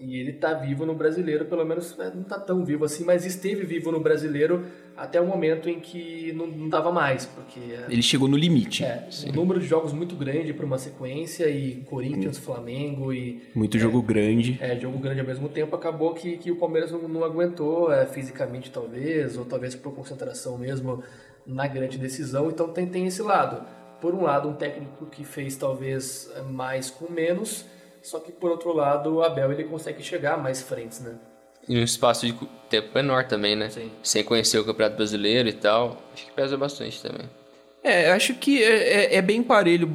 [0.00, 3.24] e ele tá vivo no brasileiro, pelo menos né, não tá tão vivo assim, mas
[3.24, 4.64] esteve vivo no brasileiro
[4.96, 7.60] até o momento em que não, dava mais, porque...
[7.60, 8.84] É, ele chegou no limite.
[8.84, 13.42] É, um número de jogos muito grande para uma sequência e Corinthians, Flamengo e...
[13.54, 14.58] Muito é, jogo grande.
[14.60, 18.06] É, jogo grande ao mesmo tempo, acabou que, que o Palmeiras não, não aguentou, é,
[18.06, 21.02] fisicamente talvez, ou talvez por concentração mesmo
[21.46, 23.64] na grande decisão, então tem, tem esse lado.
[24.00, 27.64] Por um lado, um técnico que fez talvez mais com menos
[28.02, 31.14] só que por outro lado, o Abel ele consegue chegar a mais frentes, né?
[31.68, 32.34] E um espaço de
[32.70, 33.68] tempo menor também, né?
[33.68, 33.90] Sim.
[34.02, 36.02] Sem conhecer o Campeonato Brasileiro e tal.
[36.14, 37.28] Acho que pesa bastante também.
[37.84, 39.90] É, acho que é, é, é bem parelho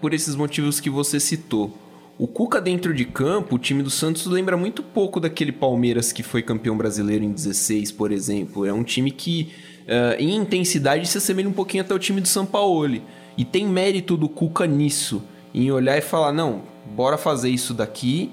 [0.00, 1.76] por esses motivos que você citou.
[2.18, 6.22] O Cuca dentro de campo, o time do Santos lembra muito pouco daquele Palmeiras que
[6.22, 8.64] foi campeão brasileiro em 16, por exemplo.
[8.64, 9.52] É um time que,
[9.82, 13.02] uh, em intensidade, se assemelha um pouquinho até o time do São Paulo.
[13.36, 15.22] E tem mérito do Cuca nisso,
[15.54, 18.30] em olhar e falar: não, bora fazer isso daqui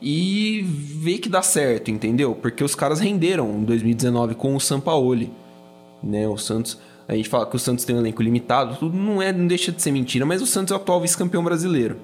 [0.00, 2.34] e ver que dá certo, entendeu?
[2.34, 5.32] Porque os caras renderam em 2019 com o Sampaoli,
[6.02, 6.28] né?
[6.28, 6.78] O Santos,
[7.08, 9.72] a gente fala que o Santos tem um elenco limitado, tudo não é, não deixa
[9.72, 11.96] de ser mentira, mas o Santos é o atual vice-campeão brasileiro,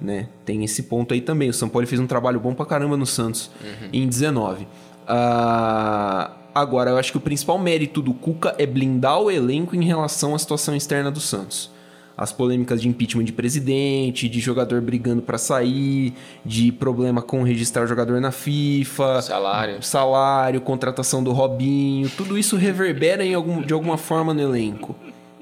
[0.00, 0.28] né?
[0.44, 1.48] Tem esse ponto aí também.
[1.48, 3.50] O Sampaoli fez um trabalho bom pra caramba no Santos
[3.92, 4.66] em 19.
[5.06, 9.84] Ah, agora, eu acho que o principal mérito do Cuca é blindar o elenco em
[9.84, 11.75] relação à situação externa do Santos
[12.16, 17.86] as polêmicas de impeachment de presidente, de jogador brigando para sair, de problema com registrar
[17.86, 19.82] jogador na FIFA, Salário.
[19.82, 24.96] salário, contratação do Robinho, tudo isso reverbera em algum, de alguma forma no elenco.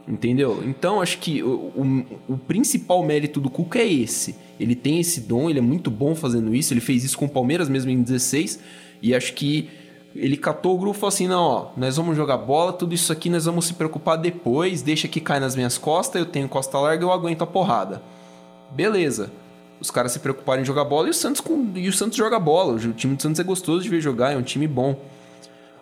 [0.07, 0.63] Entendeu?
[0.67, 4.35] Então acho que o, o, o principal mérito do Cuca é esse.
[4.61, 6.75] Ele tem esse dom, ele é muito bom fazendo isso.
[6.75, 8.61] Ele fez isso com o Palmeiras mesmo em 16.
[9.01, 9.69] E acho que
[10.15, 13.13] ele catou o grupo e falou assim: não, ó, nós vamos jogar bola, tudo isso
[13.13, 16.79] aqui nós vamos se preocupar depois, deixa que cai nas minhas costas, eu tenho costa
[16.79, 18.03] larga, eu aguento a porrada.
[18.71, 19.31] Beleza.
[19.81, 22.39] Os caras se preocuparam em jogar bola e o Santos, com, e o Santos joga
[22.39, 22.75] bola.
[22.75, 24.97] O time do Santos é gostoso de ver jogar, é um time bom.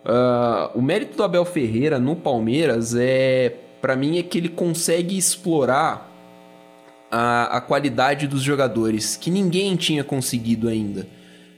[0.04, 5.16] Ah, o mérito do Abel Ferreira no Palmeiras é, para mim, é que ele consegue
[5.16, 6.10] explorar
[7.10, 11.06] a, a qualidade dos jogadores que ninguém tinha conseguido ainda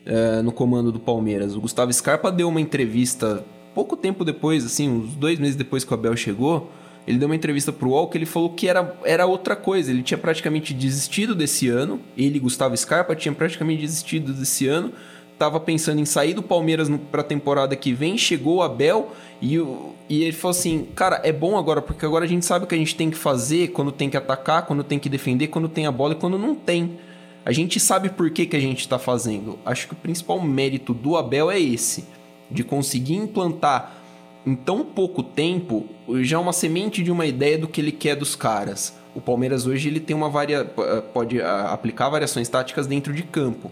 [0.07, 1.57] eh, no comando do Palmeiras.
[1.57, 5.91] O Gustavo Scarpa deu uma entrevista pouco tempo depois, assim, uns dois meses depois que
[5.91, 6.71] o Abel chegou.
[7.07, 9.91] Ele deu uma entrevista pro UOL que ele falou que era, era outra coisa.
[9.91, 12.01] Ele tinha praticamente desistido desse ano.
[12.17, 14.93] Ele, Gustavo Scarpa, tinha praticamente desistido desse ano.
[15.39, 18.17] Tava pensando em sair do Palmeiras pra temporada que vem.
[18.17, 19.13] Chegou o Abel
[19.43, 19.57] e,
[20.09, 22.75] e ele falou assim: Cara, é bom agora, porque agora a gente sabe o que
[22.75, 25.87] a gente tem que fazer quando tem que atacar, quando tem que defender, quando tem
[25.87, 26.99] a bola e quando não tem.
[27.45, 29.59] A gente sabe por que, que a gente está fazendo.
[29.67, 32.05] Acho que o principal mérito do Abel é esse:
[32.51, 34.03] de conseguir implantar
[34.47, 35.87] em tão pouco tempo
[36.21, 38.95] já uma semente de uma ideia do que ele quer dos caras.
[39.15, 43.71] O Palmeiras hoje ele tem uma varia, pode ah, aplicar variações táticas dentro de campo.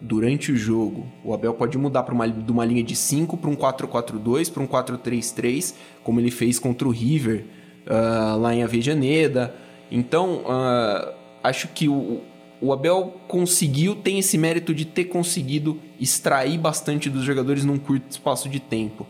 [0.00, 3.48] Durante o jogo, o Abel pode mudar para uma, de uma linha de 5 para
[3.48, 7.46] um 4-4-2, para um 4-3-3, como ele fez contra o River
[7.86, 9.54] ah, lá em Avejaneda.
[9.90, 12.20] Então, ah, acho que o,
[12.64, 18.10] o Abel conseguiu, tem esse mérito de ter conseguido extrair bastante dos jogadores num curto
[18.10, 19.06] espaço de tempo.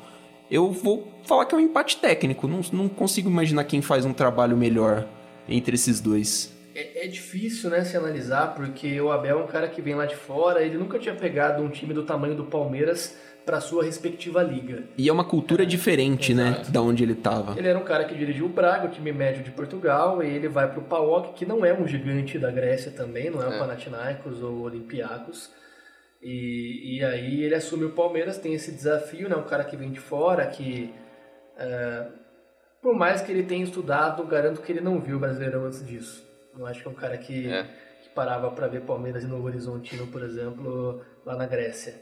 [0.50, 4.12] Eu vou falar que é um empate técnico, não, não consigo imaginar quem faz um
[4.12, 5.06] trabalho melhor
[5.48, 6.52] entre esses dois.
[6.74, 10.04] É, é difícil, né, se analisar, porque o Abel é um cara que vem lá
[10.04, 14.42] de fora, ele nunca tinha pegado um time do tamanho do Palmeiras para sua respectiva
[14.42, 14.84] liga.
[14.96, 16.70] E é uma cultura diferente, né, exato.
[16.72, 17.58] da onde ele tava.
[17.58, 20.48] Ele era um cara que dirigiu o Braga, o time médio de Portugal, e ele
[20.48, 23.58] vai pro PAOK, que não é um gigante da Grécia também, não é, o É.
[23.58, 25.50] Panathinaikos ou o Olympiacos.
[26.22, 29.90] E, e aí ele assume o Palmeiras, tem esse desafio, né, um cara que vem
[29.92, 30.90] de fora, que
[31.58, 32.06] é,
[32.80, 36.24] por mais que ele tenha estudado, garanto que ele não viu o Brasileirão antes disso.
[36.56, 37.64] Não acho que é um cara que, É.
[38.02, 41.94] que parava para ver Palmeiras e Novo Horizontino, por exemplo, lá na Grécia.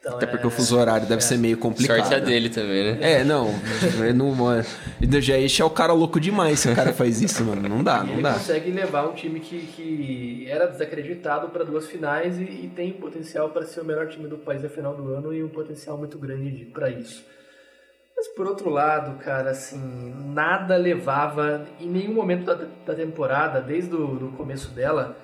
[0.00, 1.26] Então, Até é- porque o fuso horário deve é.
[1.26, 1.98] ser meio complicado.
[1.98, 2.98] Sorte é dele também, né?
[3.00, 3.48] É, não.
[4.02, 4.32] é não
[5.20, 7.68] já esse é o cara louco demais se o cara faz isso, mano.
[7.68, 8.34] Não dá, não ele dá.
[8.34, 13.50] consegue levar um time que, que era desacreditado para duas finais e, e tem potencial
[13.50, 16.16] para ser o melhor time do país na final do ano e um potencial muito
[16.16, 17.24] grande para isso.
[18.16, 19.78] Mas por outro lado, cara, assim,
[20.34, 25.16] nada levava, em nenhum momento da, da temporada, desde o do começo dela,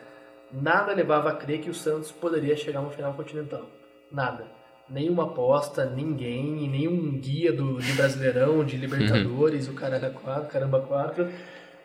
[0.52, 3.68] nada levava a crer que o Santos poderia chegar a uma final continental.
[4.12, 4.46] Nada.
[4.88, 11.29] Nenhuma aposta, ninguém, nenhum guia do, de Brasileirão, de Libertadores, o Caramba 4, Caramba 4,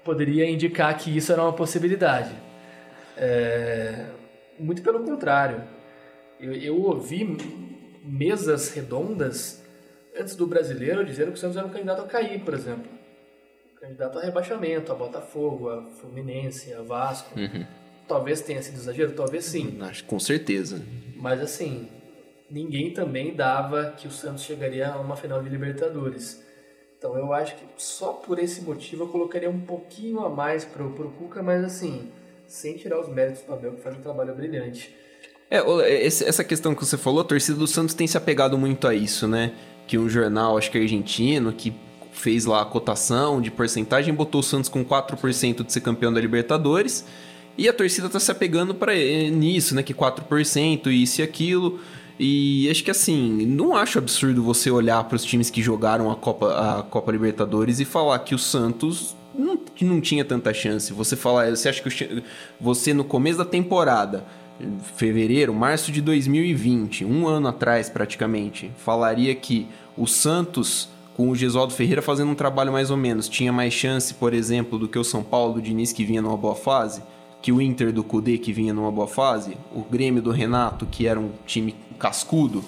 [0.03, 2.31] poderia indicar que isso era uma possibilidade.
[3.15, 4.05] É,
[4.59, 5.63] muito pelo contrário.
[6.39, 7.37] Eu, eu ouvi
[8.03, 9.63] mesas redondas
[10.17, 12.89] antes do brasileiro dizendo que o Santos era um candidato a cair, por exemplo.
[13.79, 17.33] Candidato a rebaixamento, a Botafogo, a Fluminense, a Vasco.
[18.07, 19.77] Talvez tenha sido exagero, talvez sim.
[19.81, 20.81] Acho com certeza.
[21.15, 21.87] Mas assim,
[22.49, 26.43] ninguém também dava que o Santos chegaria a uma final de Libertadores.
[26.97, 30.89] Então eu acho que só por esse motivo eu colocaria um pouquinho a mais pro,
[30.91, 32.11] pro Cuca, mas assim,
[32.47, 34.93] sem tirar os méritos do Abel, que faz um trabalho brilhante.
[35.49, 35.59] É,
[36.05, 38.93] esse- essa questão que você falou, a torcida do Santos tem se apegado muito a
[38.93, 39.53] isso, né?
[39.87, 41.73] Que um jornal, acho que argentino, que
[42.11, 46.19] fez lá a cotação de porcentagem, botou o Santos com 4% de ser campeão da
[46.19, 47.05] Libertadores.
[47.57, 49.81] E a torcida tá se apegando para nisso, né?
[49.81, 51.79] Que 4%, isso e aquilo.
[52.19, 56.15] E acho que assim, não acho absurdo você olhar para os times que jogaram a
[56.15, 60.91] Copa, a Copa Libertadores e falar que o Santos não, não tinha tanta chance.
[60.91, 62.23] Você falar, você acha que o
[62.59, 64.25] você no começo da temporada,
[64.95, 71.73] fevereiro, março de 2020, um ano atrás praticamente, falaria que o Santos com o Gesualdo
[71.73, 75.03] Ferreira fazendo um trabalho mais ou menos, tinha mais chance, por exemplo, do que o
[75.03, 77.01] São Paulo do Diniz que vinha numa boa fase?
[77.41, 81.07] que o Inter do Cudê, que vinha numa boa fase, o Grêmio do Renato, que
[81.07, 82.63] era um time cascudo,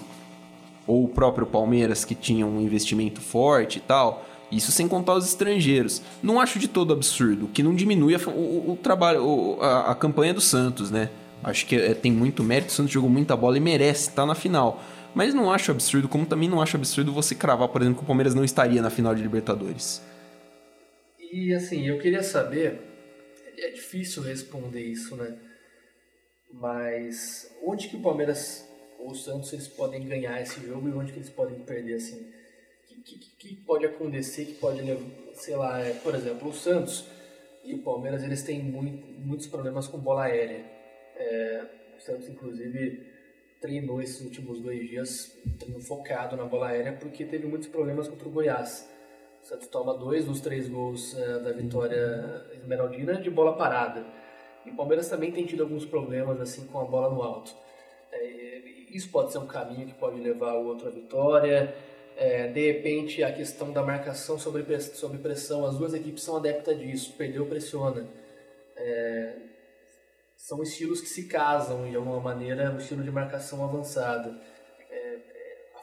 [0.85, 4.25] ou o próprio Palmeiras, que tinha um investimento forte e tal.
[4.51, 6.01] Isso sem contar os estrangeiros.
[6.21, 10.33] Não acho de todo absurdo, que não diminui a, o, o, trabalho, a, a, campanha
[10.33, 11.09] do Santos, né?
[11.41, 14.35] Acho que é, tem muito mérito, o Santos jogou muita bola e merece estar na
[14.35, 14.83] final.
[15.15, 18.07] Mas não acho absurdo, como também não acho absurdo você cravar, por exemplo, que o
[18.07, 20.01] Palmeiras não estaria na final de Libertadores.
[21.31, 22.81] E assim, eu queria saber,
[23.57, 25.33] é difícil responder isso, né?
[26.53, 28.67] Mas onde que o Palmeiras
[29.05, 32.31] o Santos eles podem ganhar esse jogo e onde que eles podem perder assim?
[32.87, 34.81] Que, que, que, pode acontecer que pode
[35.33, 37.05] sei lá, é, por exemplo, o Santos
[37.63, 40.65] e o Palmeiras eles têm muito, muitos problemas com bola aérea.
[41.15, 41.65] É,
[41.97, 43.07] o Santos inclusive
[43.59, 45.37] treinou esses últimos dois dias
[45.87, 48.89] focado na bola aérea porque teve muitos problemas contra o Goiás.
[49.41, 54.05] O Santos toma dois dos três gols é, da vitória esmeraldina de bola parada.
[54.65, 57.55] E o Palmeiras também tem tido alguns problemas assim com a bola no alto.
[58.91, 61.73] É, isso pode ser um caminho que pode levar o outro à vitória.
[62.15, 66.77] É, de repente, a questão da marcação sobre, sobre pressão, as duas equipes são adeptas
[66.77, 67.13] disso.
[67.17, 68.07] Perdeu, pressiona.
[68.75, 69.35] É,
[70.35, 74.39] são estilos que se casam de alguma maneira no estilo de marcação avançada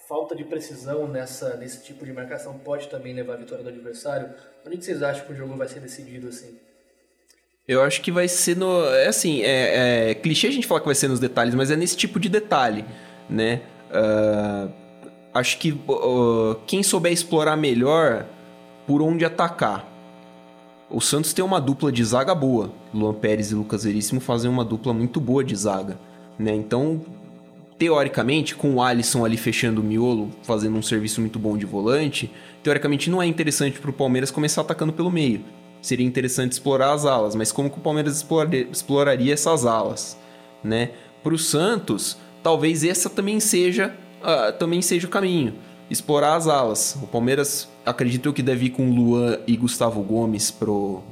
[0.08, 4.34] falta de precisão nessa, nesse tipo de marcação pode também levar à vitória do adversário?
[4.66, 6.58] Onde vocês acham que o jogo vai ser decidido assim?
[7.68, 8.82] Eu acho que vai ser no.
[8.86, 11.76] É assim, é, é clichê a gente falar que vai ser nos detalhes, mas é
[11.76, 12.82] nesse tipo de detalhe,
[13.28, 13.60] né?
[13.90, 14.72] Uh,
[15.34, 18.24] acho que uh, quem souber explorar melhor
[18.86, 19.86] por onde atacar.
[20.90, 22.72] O Santos tem uma dupla de zaga boa.
[22.94, 25.98] Luan Pérez e Lucas Veríssimo fazem uma dupla muito boa de zaga.
[26.38, 26.54] Né?
[26.54, 27.02] Então,
[27.78, 32.32] teoricamente, com o Alisson ali fechando o miolo, fazendo um serviço muito bom de volante,
[32.62, 35.44] teoricamente não é interessante para o Palmeiras começar atacando pelo meio.
[35.80, 38.24] Seria interessante explorar as alas, mas como que o Palmeiras
[38.70, 40.18] exploraria, essas alas,
[40.62, 40.90] né?
[41.22, 45.54] Para o Santos, talvez essa também seja, uh, também seja o caminho,
[45.90, 46.98] explorar as alas.
[47.02, 51.02] O Palmeiras, acredito que deve ir com Luan e Gustavo Gomes pro,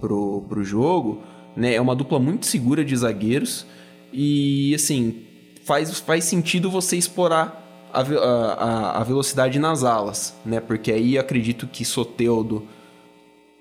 [0.00, 1.22] pro, pro jogo,
[1.56, 1.74] né?
[1.74, 3.66] É uma dupla muito segura de zagueiros
[4.12, 5.22] e, assim,
[5.64, 7.62] faz, faz sentido você explorar
[7.92, 10.60] a, a, a velocidade nas alas, né?
[10.60, 12.66] Porque aí acredito que Soteudo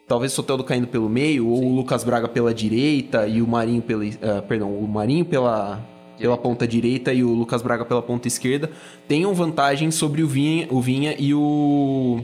[0.08, 4.04] talvez Soteldo caindo pelo meio, ou o Lucas Braga pela direita e o Marinho pela.
[4.06, 5.80] Uh, perdão, o Marinho pela,
[6.18, 8.72] pela ponta direita e o Lucas Braga pela ponta esquerda,
[9.08, 12.22] tenham vantagem sobre o Vinha, o Vinha e o.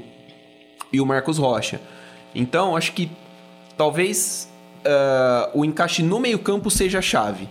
[0.91, 1.81] e o Marcos Rocha.
[2.33, 3.09] Então, acho que
[3.77, 4.49] talvez
[4.85, 7.47] uh, o encaixe no meio-campo seja a chave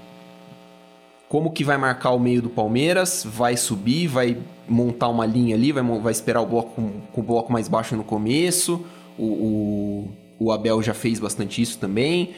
[1.30, 4.36] como que vai marcar o meio do Palmeiras, vai subir, vai
[4.68, 7.94] montar uma linha ali, vai, vai esperar o bloco com, com o bloco mais baixo
[7.94, 8.84] no começo,
[9.16, 10.08] o, o,
[10.40, 12.30] o, Abel já fez bastante isso também,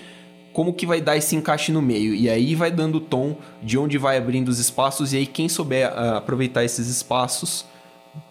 [0.53, 3.79] como que vai dar esse encaixe no meio, e aí vai dando o tom de
[3.79, 7.65] onde vai abrindo os espaços, e aí quem souber uh, aproveitar esses espaços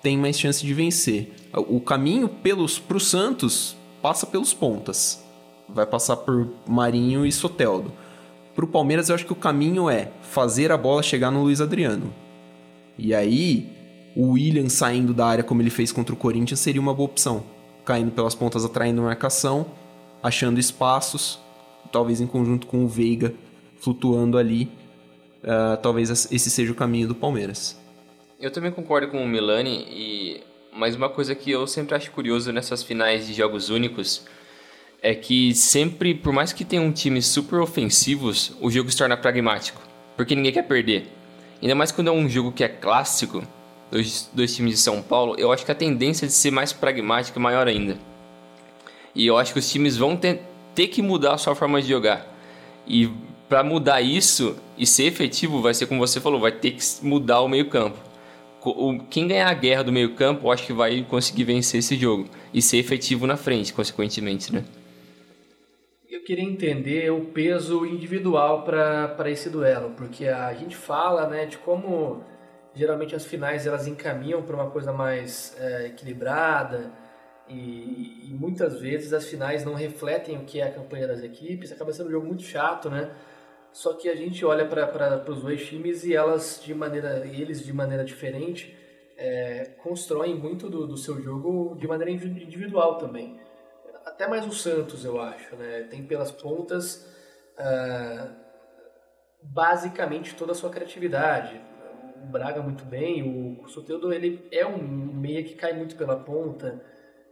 [0.01, 1.34] tem mais chance de vencer.
[1.67, 5.23] O caminho pelos para o Santos passa pelos pontas,
[5.67, 7.91] vai passar por Marinho e Soteldo.
[8.55, 11.62] Para o Palmeiras, eu acho que o caminho é fazer a bola chegar no Luiz
[11.62, 12.13] Adriano.
[12.97, 13.69] E aí,
[14.15, 17.43] o William saindo da área como ele fez contra o Corinthians seria uma boa opção.
[17.91, 19.65] Caindo pelas pontas, atraindo marcação,
[20.23, 21.38] achando espaços,
[21.91, 23.34] talvez em conjunto com o Veiga
[23.82, 24.71] flutuando ali.
[25.43, 27.77] Uh, talvez esse seja o caminho do Palmeiras.
[28.39, 30.41] Eu também concordo com o Milani, e...
[30.71, 34.25] mas uma coisa que eu sempre acho curioso nessas finais de jogos únicos
[35.01, 39.17] é que sempre, por mais que tenha um time super ofensivos, o jogo se torna
[39.17, 39.82] pragmático,
[40.15, 41.10] porque ninguém quer perder.
[41.62, 43.43] Ainda mais quando é um jogo que é clássico,
[43.91, 47.38] dos dois times de São Paulo, eu acho que a tendência de ser mais pragmática
[47.38, 47.97] é maior ainda.
[49.13, 50.41] E eu acho que os times vão ter,
[50.73, 52.25] ter que mudar a sua forma de jogar.
[52.88, 53.10] E
[53.49, 57.41] para mudar isso e ser efetivo, vai ser como você falou, vai ter que mudar
[57.41, 57.97] o meio-campo.
[59.10, 62.62] Quem ganhar a guerra do meio-campo, eu acho que vai conseguir vencer esse jogo e
[62.62, 64.63] ser efetivo na frente, consequentemente, né?
[66.21, 71.57] eu queria entender o peso individual para esse duelo, porque a gente fala né, de
[71.57, 72.24] como
[72.74, 76.91] geralmente as finais elas encaminham para uma coisa mais é, equilibrada
[77.47, 81.72] e, e, muitas vezes as finais não refletem o que é a campanha das equipes,
[81.72, 83.11] acaba sendo um jogo muito chato, né?
[83.74, 87.74] Só que a gente olha para os dois times e elas de maneira, eles de
[87.74, 88.78] maneira diferente
[89.17, 93.39] é, constroem muito do, do seu jogo de maneira individual também
[94.05, 95.88] até mais o Santos, eu acho, né?
[95.89, 97.07] Tem pelas pontas
[97.57, 98.32] uh,
[99.41, 101.59] basicamente toda a sua criatividade.
[102.28, 106.84] Braga muito bem, o Soteldo ele é um meia que cai muito pela ponta,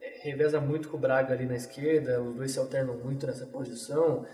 [0.01, 3.45] é, reveza muito com o Braga ali na esquerda, os dois se alternam muito nessa
[3.45, 4.25] posição.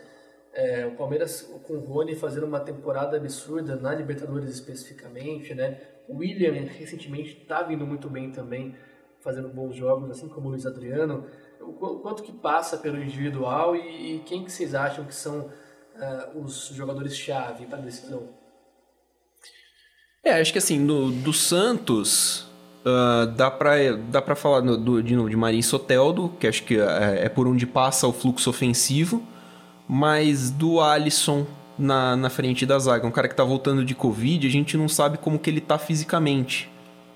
[0.54, 5.82] É, o Palmeiras com o Rony fazendo uma temporada absurda na Libertadores especificamente, né?
[6.08, 8.74] O William recentemente está vindo muito bem também,
[9.20, 11.26] fazendo bons jogos, assim como o Luiz Adriano.
[11.60, 15.50] O quanto que passa pelo individual e, e quem que vocês acham que são
[15.96, 18.45] uh, os jogadores-chave para a decisão?
[20.26, 22.48] É, acho que assim, do, do Santos,
[22.84, 27.26] uh, dá para dá pra falar do, de novo de Soteldo, que acho que é,
[27.26, 29.24] é por onde passa o fluxo ofensivo
[29.88, 31.46] mas do Alisson
[31.78, 33.06] na, na frente da zaga.
[33.06, 35.78] Um cara que tá voltando de Covid, a gente não sabe como que ele tá
[35.78, 36.70] fisicamente.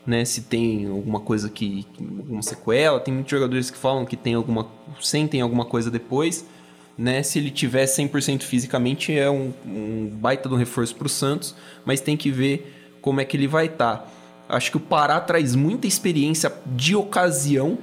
[0.08, 1.86] Né, se tem alguma coisa que.
[2.00, 3.00] alguma sequela.
[3.00, 4.68] Tem muitos jogadores que falam que tem alguma.
[5.00, 6.48] sentem alguma coisa depois.
[6.98, 11.10] Né, se ele tiver 100% fisicamente, é um, um baita de um reforço para o
[11.10, 11.56] Santos,
[11.86, 13.98] mas tem que ver como é que ele vai estar.
[13.98, 14.06] Tá.
[14.50, 17.78] Acho que o Pará traz muita experiência de ocasião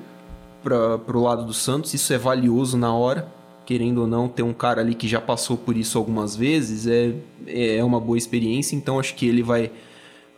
[0.63, 3.37] para o lado do Santos, isso é valioso na hora
[3.67, 7.15] querendo ou não, ter um cara ali que já passou por isso algumas vezes é,
[7.47, 9.73] é uma boa experiência, então acho que ele vai.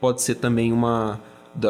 [0.01, 1.21] Pode ser também uma.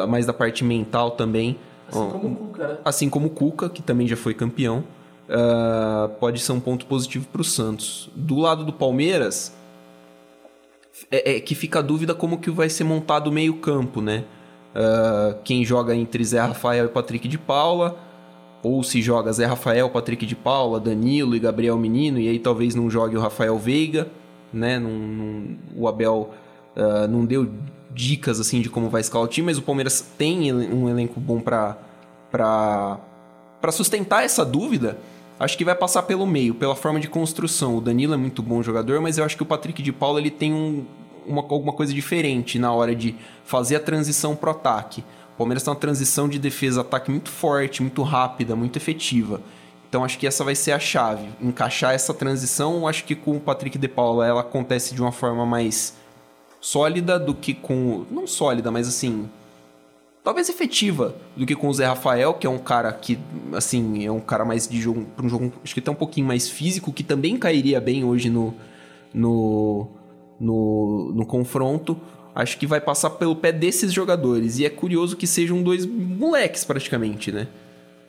[0.08, 1.58] mais da parte mental também.
[1.88, 2.78] Assim como o Cuca, né?
[2.84, 4.84] Assim como o Cuca, que também já foi campeão.
[5.28, 8.08] Uh, pode ser um ponto positivo para o Santos.
[8.14, 9.54] Do lado do Palmeiras,
[11.10, 14.24] é, é, que fica a dúvida como que vai ser montado o meio-campo, né?
[14.74, 17.98] Uh, quem joga entre Zé Rafael e Patrick de Paula
[18.62, 22.74] ou se joga Zé Rafael, Patrick de Paula, Danilo e Gabriel Menino, e aí talvez
[22.74, 24.08] não jogue o Rafael Veiga,
[24.52, 24.78] né?
[24.78, 26.30] Num, num, o Abel
[26.76, 27.48] uh, não deu
[27.90, 31.40] dicas assim de como vai escalar o time, mas o Palmeiras tem um elenco bom
[31.40, 31.76] para
[32.30, 34.98] para sustentar essa dúvida.
[35.38, 37.76] Acho que vai passar pelo meio, pela forma de construção.
[37.76, 40.30] O Danilo é muito bom jogador, mas eu acho que o Patrick de Paula ele
[40.30, 40.84] tem um,
[41.26, 43.14] uma, alguma coisa diferente na hora de
[43.44, 45.04] fazer a transição pro ataque.
[45.38, 49.40] Palmeiras tem uma transição de defesa-ataque muito forte, muito rápida, muito efetiva.
[49.88, 51.28] Então acho que essa vai ser a chave.
[51.40, 55.46] Encaixar essa transição, acho que com o Patrick de Paula ela acontece de uma forma
[55.46, 55.94] mais
[56.60, 58.04] sólida do que com.
[58.10, 59.30] Não sólida, mas assim.
[60.22, 63.18] Talvez efetiva do que com o Zé Rafael, que é um cara que,
[63.52, 65.06] assim, é um cara mais de jogo.
[65.16, 68.28] para um jogo, acho que até um pouquinho mais físico, que também cairia bem hoje
[68.28, 68.54] no.
[69.14, 69.88] no.
[70.38, 71.96] no, no confronto
[72.38, 74.60] acho que vai passar pelo pé desses jogadores.
[74.60, 77.48] E é curioso que sejam dois moleques, praticamente, né?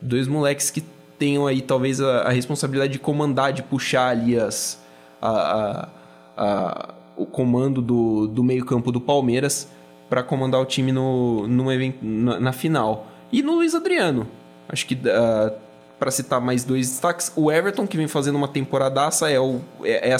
[0.00, 0.84] Dois moleques que
[1.18, 4.80] tenham aí talvez a, a responsabilidade de comandar, de puxar ali as,
[5.20, 5.88] a,
[6.36, 9.68] a, o comando do, do meio-campo do Palmeiras
[10.10, 13.06] para comandar o time no, no evento, na, na, final.
[13.32, 14.26] E no Luiz Adriano.
[14.68, 14.94] Acho que.
[14.94, 19.60] Uh, para citar mais dois destaques, o Everton, que vem fazendo uma temporadaça, é o.
[19.84, 20.16] É, é,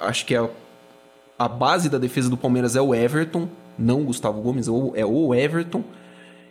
[0.00, 0.50] acho que é
[1.38, 5.34] a base da defesa do Palmeiras é o Everton, não o Gustavo Gomes, é o
[5.34, 5.82] Everton.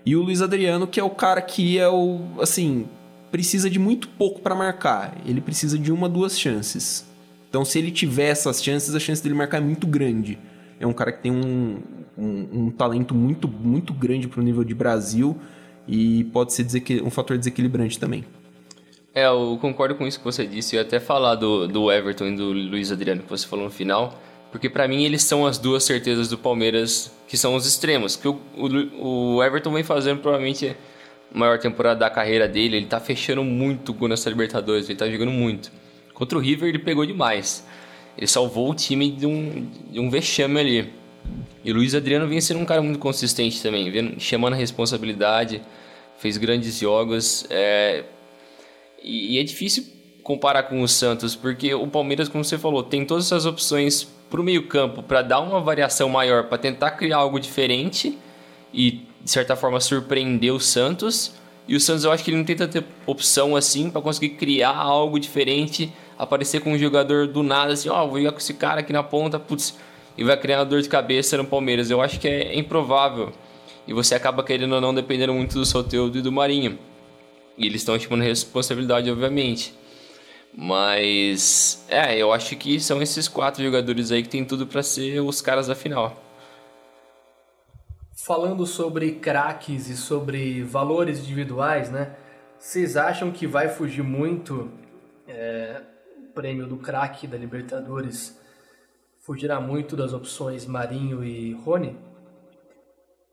[0.05, 2.21] E o Luiz Adriano, que é o cara que é o.
[2.41, 2.87] Assim,
[3.29, 5.15] precisa de muito pouco para marcar.
[5.25, 7.05] Ele precisa de uma, duas chances.
[7.49, 10.39] Então, se ele tiver essas chances, a chance dele marcar é muito grande.
[10.79, 11.81] É um cara que tem um,
[12.17, 15.37] um, um talento muito, muito grande para o nível de Brasil
[15.87, 16.65] e pode ser
[17.03, 18.23] um fator desequilibrante também.
[19.13, 20.75] É, eu concordo com isso que você disse.
[20.75, 23.71] Eu ia até falar do, do Everton e do Luiz Adriano que você falou no
[23.71, 24.17] final.
[24.51, 28.15] Porque para mim eles são as duas certezas do Palmeiras, que são os extremos.
[28.15, 30.75] Que o, o, o Everton vem fazendo provavelmente
[31.33, 32.77] a maior temporada da carreira dele.
[32.77, 35.71] Ele tá fechando muito gol nessa Libertadores, ele tá jogando muito.
[36.13, 37.65] Contra o River ele pegou demais.
[38.19, 40.93] Ele salvou o time de um, de um vexame ali.
[41.63, 45.61] E o Luiz Adriano vem sendo um cara muito consistente também, vendo, chamando a responsabilidade,
[46.17, 47.45] fez grandes jogos.
[47.49, 48.03] É,
[49.01, 49.85] e, e é difícil
[50.21, 54.41] comparar com o Santos, porque o Palmeiras, como você falou, tem todas essas opções para
[54.41, 58.17] o meio-campo para dar uma variação maior, para tentar criar algo diferente
[58.73, 61.31] e de certa forma surpreender o Santos.
[61.65, 64.75] E o Santos eu acho que ele não tem tanta opção assim para conseguir criar
[64.75, 65.89] algo diferente,
[66.19, 68.91] aparecer com um jogador do nada assim, ó, oh, vou jogar com esse cara aqui
[68.91, 69.79] na ponta, putz,
[70.17, 71.89] e vai criar uma dor de cabeça no Palmeiras.
[71.89, 73.31] Eu acho que é improvável.
[73.87, 76.77] E você acaba querendo ou não dependendo muito do Soteldo e do Marinho.
[77.57, 79.73] E eles estão chamando responsabilidade, obviamente.
[80.53, 85.21] Mas é, eu acho que são esses quatro jogadores aí que tem tudo para ser
[85.21, 86.21] os caras da final.
[88.13, 92.13] Falando sobre craques e sobre valores individuais, né?
[92.59, 94.69] Vocês acham que vai fugir muito
[95.25, 95.81] é,
[96.39, 98.39] prêmio do craque da Libertadores?
[99.19, 101.97] Fugirá muito das opções Marinho e Rony?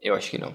[0.02, 0.52] Eu acho que não.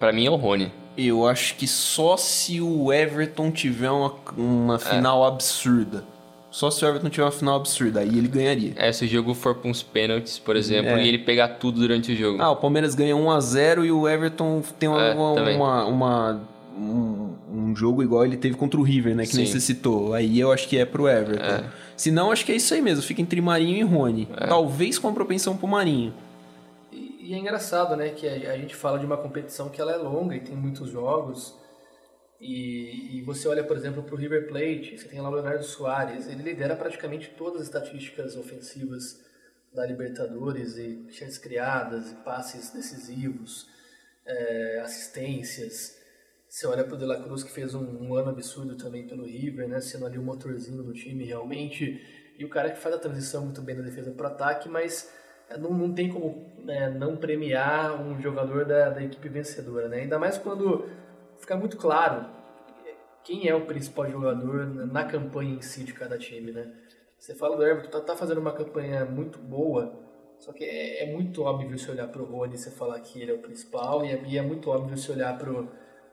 [0.00, 0.72] Para mim é o Rony.
[0.98, 4.78] Eu acho que só se o Everton tiver uma, uma é.
[4.80, 5.28] final é.
[5.28, 6.04] absurda.
[6.50, 8.72] Só se o Everton tiver uma final absurda, aí ele ganharia.
[8.76, 11.04] É, se o jogo for para uns pênaltis, por exemplo, é.
[11.04, 12.42] e ele pegar tudo durante o jogo.
[12.42, 15.84] Ah, o Palmeiras ganha 1 a 0 e o Everton tem uma, é, uma, uma,
[15.84, 19.26] uma um, um jogo igual ele teve contra o River, né?
[19.26, 19.52] Que nem Sim.
[19.52, 20.14] você citou.
[20.14, 21.44] Aí eu acho que é pro Everton.
[21.44, 21.70] É.
[21.96, 23.02] Se não, acho que é isso aí mesmo.
[23.02, 24.28] Fica entre Marinho e Rony.
[24.48, 26.12] Talvez com a propensão pro Marinho.
[26.90, 29.92] E, e é engraçado, né, que a, a gente fala de uma competição que ela
[29.92, 31.54] é longa e tem muitos jogos.
[32.40, 35.64] E, e você olha, por exemplo, para o River Plate, você tem lá o Leonardo
[35.64, 39.20] Soares, ele lidera praticamente todas as estatísticas ofensivas
[39.72, 43.68] da Libertadores, e chances criadas, e passes decisivos,
[44.26, 46.01] é, assistências.
[46.52, 49.24] Você olha para o De La Cruz, que fez um, um ano absurdo também pelo
[49.24, 51.98] River, né, sendo ali o motorzinho do time realmente,
[52.38, 55.10] e o cara que faz a transição muito bem da defesa para o ataque, mas
[55.48, 60.00] é, não, não tem como né, não premiar um jogador da, da equipe vencedora, né?
[60.00, 60.90] Ainda mais quando
[61.38, 62.26] fica muito claro
[63.24, 66.70] quem é o principal jogador na campanha em si de cada time, né?
[67.18, 69.98] Você fala do Everton, tá, tá fazendo uma campanha muito boa,
[70.38, 73.30] só que é, é muito óbvio se olhar pro Rony e você falar que ele
[73.30, 75.66] é o principal, e é, e é muito óbvio se olhar pro,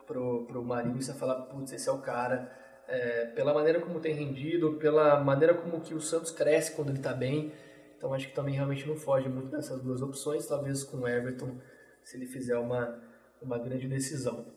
[0.09, 2.51] pro, pro Marinho você falar, putz, esse é o cara.
[2.87, 6.97] É, pela maneira como tem rendido, pela maneira como que o Santos cresce quando ele
[6.97, 7.53] tá bem,
[7.95, 11.57] então acho que também realmente não foge muito dessas duas opções, talvez com o Everton,
[12.03, 12.99] se ele fizer uma,
[13.39, 14.47] uma grande decisão.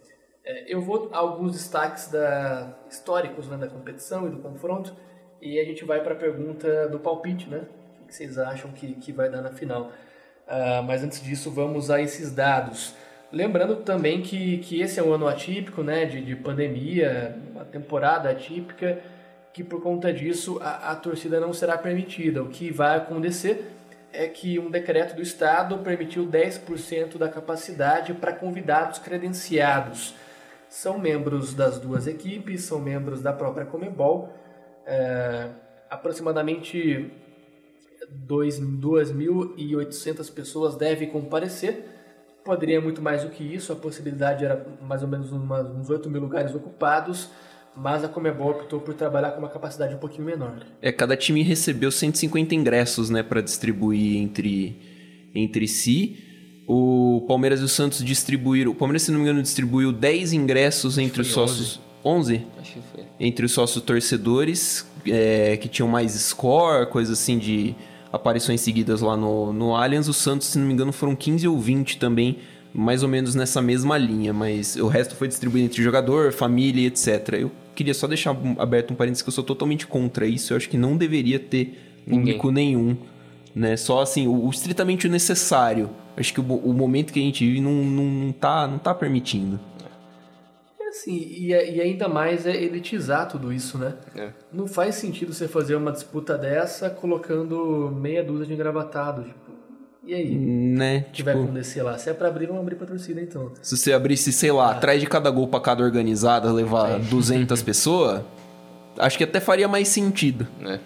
[0.42, 4.96] É, eu vou a alguns destaques da, históricos né, da competição e do confronto,
[5.42, 7.66] e a gente vai para a pergunta do palpite, né?
[8.00, 9.92] O que vocês acham que, que vai dar na final?
[10.46, 12.94] Ah, mas antes disso, vamos a esses dados.
[13.32, 18.28] Lembrando também que, que esse é um ano atípico, né, de, de pandemia, uma temporada
[18.28, 19.00] atípica,
[19.54, 22.42] que por conta disso a, a torcida não será permitida.
[22.42, 23.72] O que vai acontecer
[24.12, 30.14] é que um decreto do Estado permitiu 10% da capacidade para convidados credenciados.
[30.68, 34.30] São membros das duas equipes, são membros da própria Comebol.
[34.84, 35.48] É,
[35.88, 37.10] aproximadamente
[38.26, 41.91] 2.800 pessoas devem comparecer.
[42.44, 46.10] Poderia muito mais do que isso, a possibilidade era mais ou menos umas, uns 8
[46.10, 47.28] mil lugares ocupados,
[47.76, 50.66] mas a Comebol optou por trabalhar com uma capacidade um pouquinho menor.
[50.80, 54.76] É, cada time recebeu 150 ingressos, né, para distribuir entre,
[55.34, 56.18] entre si.
[56.66, 58.72] O Palmeiras e o Santos distribuíram.
[58.72, 61.80] O Palmeiras, se não me engano, distribuiu 10 ingressos entre os sócios.
[62.04, 62.46] 11?
[62.58, 63.04] Acho que foi.
[63.20, 67.74] Entre os sócios torcedores, é, que tinham mais score, coisa assim de
[68.12, 70.08] aparições seguidas lá no, no Allianz.
[70.08, 72.38] O Santos, se não me engano, foram 15 ou 20 também,
[72.74, 74.32] mais ou menos nessa mesma linha.
[74.32, 77.34] Mas o resto foi distribuído entre jogador, família, etc.
[77.40, 80.52] Eu queria só deixar aberto um parênteses que eu sou totalmente contra isso.
[80.52, 82.96] Eu acho que não deveria ter público nenhum.
[83.54, 83.76] Né?
[83.76, 85.90] Só assim, o, o estritamente o necessário.
[86.16, 88.94] Acho que o, o momento que a gente vive não, não, não, tá, não tá
[88.94, 89.58] permitindo.
[90.92, 93.94] É assim, e, e ainda mais é elitizar tudo isso, né?
[94.14, 94.28] É.
[94.52, 99.24] Não faz sentido você fazer uma disputa dessa colocando meia dúzia de engravatados.
[99.26, 99.52] Tipo,
[100.04, 100.34] e aí?
[100.36, 101.06] Né?
[101.08, 101.96] O que vai Tipo, acontecer lá?
[101.96, 103.52] Se é pra abrir, vamos abrir pra torcida então.
[103.62, 108.22] se você abrisse, sei lá, atrás de cada gol pra cada organizada levar 200 pessoas,
[108.98, 110.46] acho que até faria mais sentido.
[110.60, 110.78] né?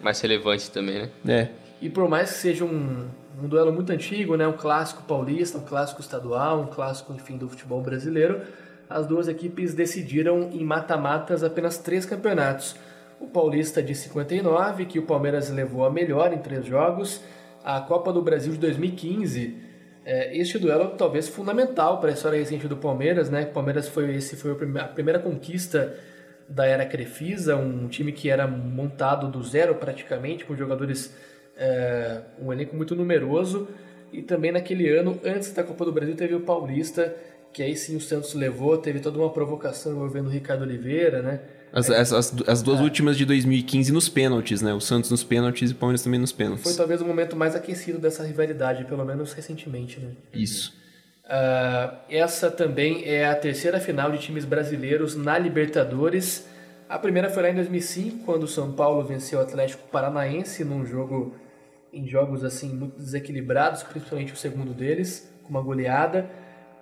[0.00, 1.10] Mais relevante também, né?
[1.28, 1.48] É.
[1.80, 3.06] E por mais que seja um,
[3.42, 7.48] um duelo muito antigo, né, um clássico paulista, um clássico estadual, um clássico, enfim, do
[7.48, 8.40] futebol brasileiro,
[8.88, 12.76] as duas equipes decidiram em mata-matas apenas três campeonatos.
[13.20, 17.20] O Paulista de 59, que o Palmeiras levou a melhor em três jogos,
[17.64, 19.56] a Copa do Brasil de 2015.
[20.04, 23.42] É, este duelo talvez fundamental para a história recente do Palmeiras, né?
[23.42, 25.94] O Palmeiras foi esse foi a primeira conquista
[26.48, 31.14] da era Crefisa, um time que era montado do zero praticamente, com jogadores
[31.56, 33.68] é, um elenco muito numeroso.
[34.10, 37.14] E também naquele ano, antes da Copa do Brasil, teve o Paulista,
[37.58, 41.40] que aí sim o Santos levou, teve toda uma provocação envolvendo o Ricardo Oliveira, né?
[41.72, 44.72] As, as, as, as duas últimas de 2015 nos pênaltis, né?
[44.72, 46.76] O Santos nos pênaltis e o Palmeiras também nos Foi pênaltis.
[46.76, 50.12] talvez o momento mais aquecido dessa rivalidade, pelo menos recentemente, né?
[50.32, 50.72] Isso.
[51.28, 56.46] Ah, essa também é a terceira final de times brasileiros na Libertadores.
[56.88, 60.86] A primeira foi lá em 2005, quando o São Paulo venceu o Atlético Paranaense num
[60.86, 61.34] jogo
[61.92, 66.30] em jogos assim muito desequilibrados, principalmente o segundo deles, com uma goleada.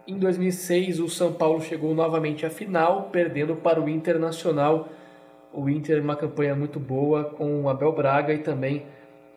[0.06, 4.88] Em 2006, o São Paulo chegou novamente à final, perdendo para o Internacional.
[5.52, 8.84] O Inter, uma campanha muito boa com o Abel Braga e também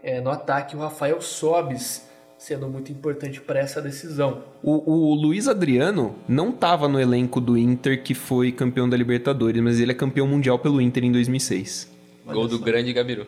[0.03, 2.07] eh, no ataque o Rafael Sobis,
[2.37, 4.43] sendo muito importante para essa decisão.
[4.61, 9.61] O, o Luiz Adriano não tava no elenco do Inter que foi campeão da Libertadores,
[9.63, 11.91] mas ele é campeão mundial pelo Inter em 2006.
[12.27, 13.25] Gol do grande Gabiru.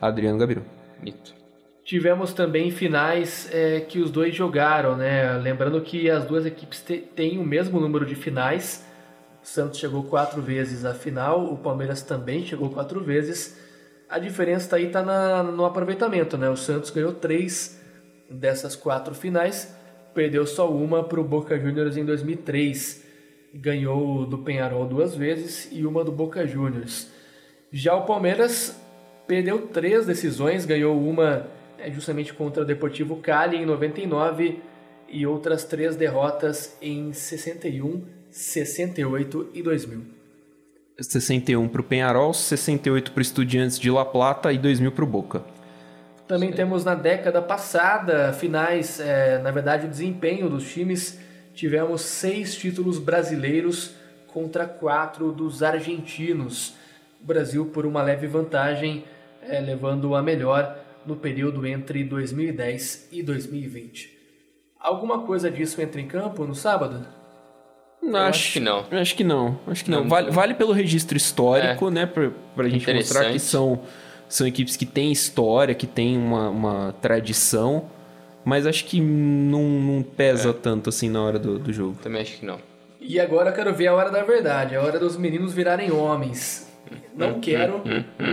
[0.00, 0.64] Adriano Gabiru.
[1.02, 1.37] Mito.
[1.88, 5.38] Tivemos também finais é, que os dois jogaram, né?
[5.38, 6.84] Lembrando que as duas equipes
[7.16, 8.84] têm o mesmo número de finais.
[9.42, 13.58] O Santos chegou quatro vezes à final, o Palmeiras também chegou quatro vezes.
[14.06, 15.02] A diferença aí está
[15.42, 16.50] no aproveitamento, né?
[16.50, 17.80] O Santos ganhou três
[18.28, 19.74] dessas quatro finais,
[20.12, 23.02] perdeu só uma para o Boca Juniors em 2003.
[23.54, 27.10] ganhou do Penharol duas vezes e uma do Boca Juniors.
[27.72, 28.78] Já o Palmeiras
[29.26, 31.56] perdeu três decisões, ganhou uma
[31.90, 34.60] justamente contra o Deportivo Cali em 99
[35.08, 40.02] e outras três derrotas em 61, 68 e 2000.
[41.00, 45.42] 61 pro Penharol, 68 pro Estudiantes de La Plata e 2000 pro Boca.
[46.26, 51.18] Também temos na década passada finais, é, na verdade, o desempenho dos times.
[51.54, 53.94] Tivemos seis títulos brasileiros
[54.26, 56.74] contra quatro dos argentinos.
[57.20, 59.04] O Brasil por uma leve vantagem,
[59.42, 60.78] é, levando a melhor
[61.08, 64.16] no período entre 2010 e 2020.
[64.78, 67.04] Alguma coisa disso entra em campo no sábado?
[68.00, 68.84] Não, acho que não.
[68.92, 69.58] Acho que não.
[69.66, 70.02] Acho que não.
[70.02, 70.08] Não.
[70.08, 72.06] Vale, vale pelo registro histórico, né?
[72.06, 73.80] Pra, pra gente mostrar que são,
[74.28, 77.90] são equipes que têm história, que têm uma, uma tradição.
[78.44, 81.98] Mas acho que não, não pesa tanto assim na hora do, do jogo.
[82.00, 82.60] Também acho que não.
[83.00, 86.67] E agora eu quero ver a hora da verdade, a hora dos meninos virarem homens.
[87.14, 87.82] Não quero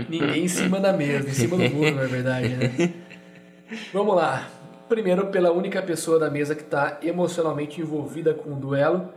[0.09, 2.93] ninguém em cima da mesa, em cima do muro, na verdade, né?
[3.93, 4.47] Vamos lá.
[4.87, 9.11] Primeiro, pela única pessoa da mesa que está emocionalmente envolvida com o duelo,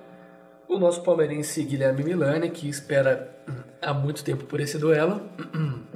[0.67, 3.37] o nosso palmeirense Guilherme Milani, que espera
[3.83, 5.21] há muito tempo por esse duelo.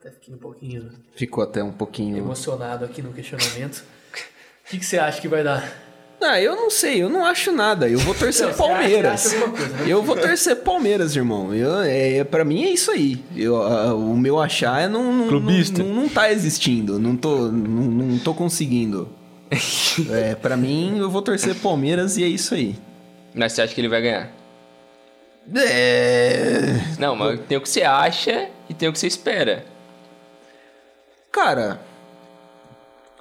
[0.00, 2.18] Até fiquei um pouquinho Ficou até um pouquinho.
[2.18, 3.78] emocionado aqui no questionamento.
[4.64, 5.87] O que, que você acha que vai dar?
[6.20, 7.88] Ah, eu não sei, eu não acho nada.
[7.88, 9.32] Eu vou torcer Não, você acha- Palmeiras.
[9.34, 9.84] acha coisa, né?
[9.86, 11.54] Eu vou torcer Palmeiras, irmão.
[11.54, 13.22] Eu, é, pra mim é isso aí.
[13.36, 15.82] Eu, ah, o meu achar é não, não, Clubista.
[15.82, 16.98] não, não tá existindo.
[16.98, 19.08] Não tô, não, não tô conseguindo.
[20.10, 22.74] é, pra mim, eu vou torcer Palmeiras e é isso aí.
[23.34, 24.30] Mas você acha que ele vai ganhar?
[25.54, 26.60] É...
[26.98, 29.64] Não, mas tem o que você acha e tem o que você espera.
[31.32, 31.80] Cara,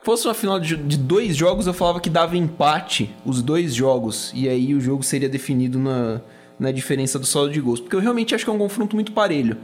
[0.08, 4.32] fosse uma final de, de dois jogos, eu falava que dava empate os dois jogos.
[4.34, 6.22] E aí o jogo seria definido na,
[6.58, 7.82] na diferença do saldo de gols.
[7.82, 9.58] Porque eu realmente acho que é um confronto muito parelho.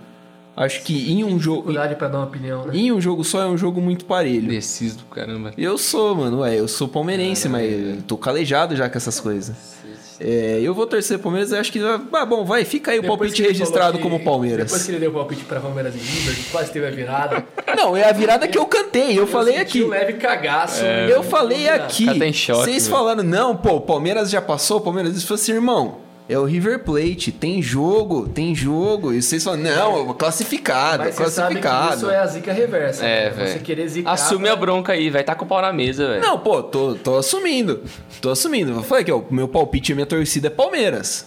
[0.54, 1.62] Acho que em um jogo.
[1.62, 2.76] Dificuldade para dar uma opinião, né?
[2.76, 4.48] Em um jogo só é um jogo muito parelho.
[4.48, 5.54] Indeciso do caramba.
[5.58, 9.78] Eu sou, mano, ué, eu sou palmeirense, mas eu tô calejado já com essas coisas.
[10.26, 11.80] É, eu vou torcer Palmeiras, eu acho que.
[12.13, 14.65] Ah, bom, vai, fica aí o Depois palpite que ele registrado que- como Palmeiras.
[14.65, 17.45] Depois que ele deu o palpite para Palmeiras e River, quase teve a virada.
[17.76, 19.84] Não, é a virada que eu cantei, eu, falei senti aqui.
[19.84, 20.82] um leve cagaço.
[20.86, 22.07] Eu falei aqui.
[22.09, 25.53] O tá choque, Vocês falaram, não, pô, o Palmeiras já passou, o Palmeiras disse assim,
[25.53, 25.97] irmão.
[26.28, 29.13] É o River Plate, tem jogo, tem jogo.
[29.13, 31.95] E vocês falam, não, classificado, Mas você sabe que classificado.
[31.97, 33.05] isso é a zica reversa.
[33.05, 33.30] É, né?
[33.30, 33.49] velho.
[33.49, 34.13] Você querer zicar...
[34.13, 36.21] Assume a bronca aí, vai estar com o pau na mesa, velho.
[36.21, 37.84] Não, pô, tô, tô assumindo.
[38.21, 38.71] Tô assumindo.
[38.71, 41.26] Eu falei que ó, o meu palpite e minha torcida é Palmeiras.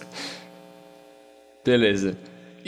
[1.63, 2.17] Beleza.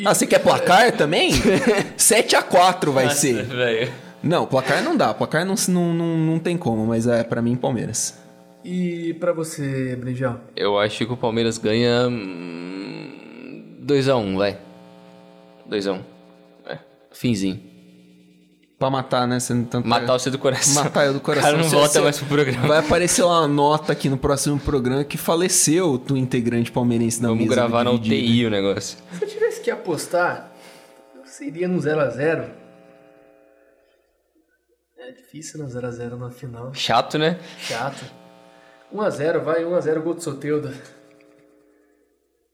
[0.05, 1.31] Ah, você quer placar também?
[1.97, 3.43] 7x4 vai Nossa, ser.
[3.43, 3.91] velho.
[4.21, 5.13] Não, placar não dá.
[5.13, 8.17] Placar não, não, não, não tem como, mas é pra mim Palmeiras.
[8.63, 10.39] E pra você, Brinjal?
[10.55, 12.07] Eu acho que o Palmeiras ganha.
[13.85, 14.57] 2x1, vai.
[15.69, 16.01] 2x1.
[16.65, 16.77] É.
[17.11, 17.59] Finzinho.
[18.77, 19.39] Pra matar, né?
[19.39, 20.83] Você tanto Matar você do coração.
[20.83, 21.49] Matar eu do O coração.
[21.51, 22.67] cara não Você- volta você- mais pro programa.
[22.67, 27.27] Vai aparecer lá uma nota aqui no próximo programa que faleceu do integrante palmeirense da
[27.29, 27.55] Vamos mesa.
[27.55, 27.91] gravar na.
[27.91, 28.97] UTI o negócio.
[29.17, 30.51] Se eu tivesse que apostar,
[31.15, 32.49] eu seria no 0x0.
[34.97, 36.73] É difícil no 0x0 na final.
[36.73, 37.37] Chato, né?
[37.57, 38.18] Chato.
[38.93, 40.71] 1x0, vai, 1x0 gol do Soteudo.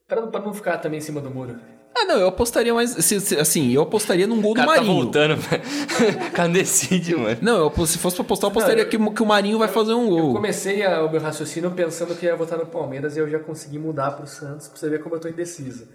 [0.07, 1.59] Pra, não- pra não ficar também em cima do muro.
[1.97, 2.91] Ah, não, eu apostaria mais.
[2.91, 4.93] se- se- Assim, eu apostaria num gol O do tá Marinho.
[4.93, 5.63] voltando, velho.
[6.27, 7.37] O cara decide, mano.
[7.41, 9.57] Não, eu, se fosse pra apostar, eu apostaria Não, eu- que, o- que o Marinho
[9.57, 10.33] vai fazer um Eu gol.
[10.33, 13.79] comecei a- o meu raciocínio pensando que ia votar no Palmeiras e eu já consegui
[13.79, 15.87] mudar pro Santos pra você ver como eu tô indeciso.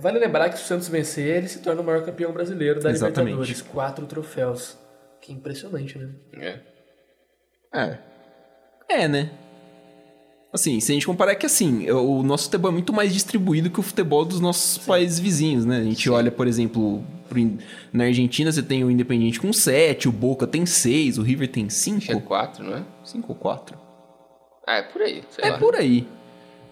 [0.00, 2.90] Vale lembrar que se o Santos vencer, ele se torna o maior campeão brasileiro da
[2.90, 3.34] Exatamente.
[3.34, 3.62] Libertadores.
[3.62, 4.76] Quatro troféus.
[5.20, 6.08] Que impressionante, né?
[6.32, 6.58] É.
[7.72, 7.98] É.
[8.88, 9.30] É, né?
[10.52, 13.78] Assim, se a gente comparar que assim, o nosso futebol é muito mais distribuído que
[13.78, 15.78] o futebol dos nossos países vizinhos, né?
[15.78, 17.04] A gente olha, por exemplo,
[17.92, 21.66] na Argentina você tem o Independiente com 7, o Boca tem 6, o River tem
[21.66, 22.20] Acho que é 5.
[22.22, 22.82] 4, não é?
[23.04, 23.78] 5 ou 4?
[24.66, 25.22] Ah, é por aí.
[25.30, 25.58] Sei É lá.
[25.58, 26.06] por aí.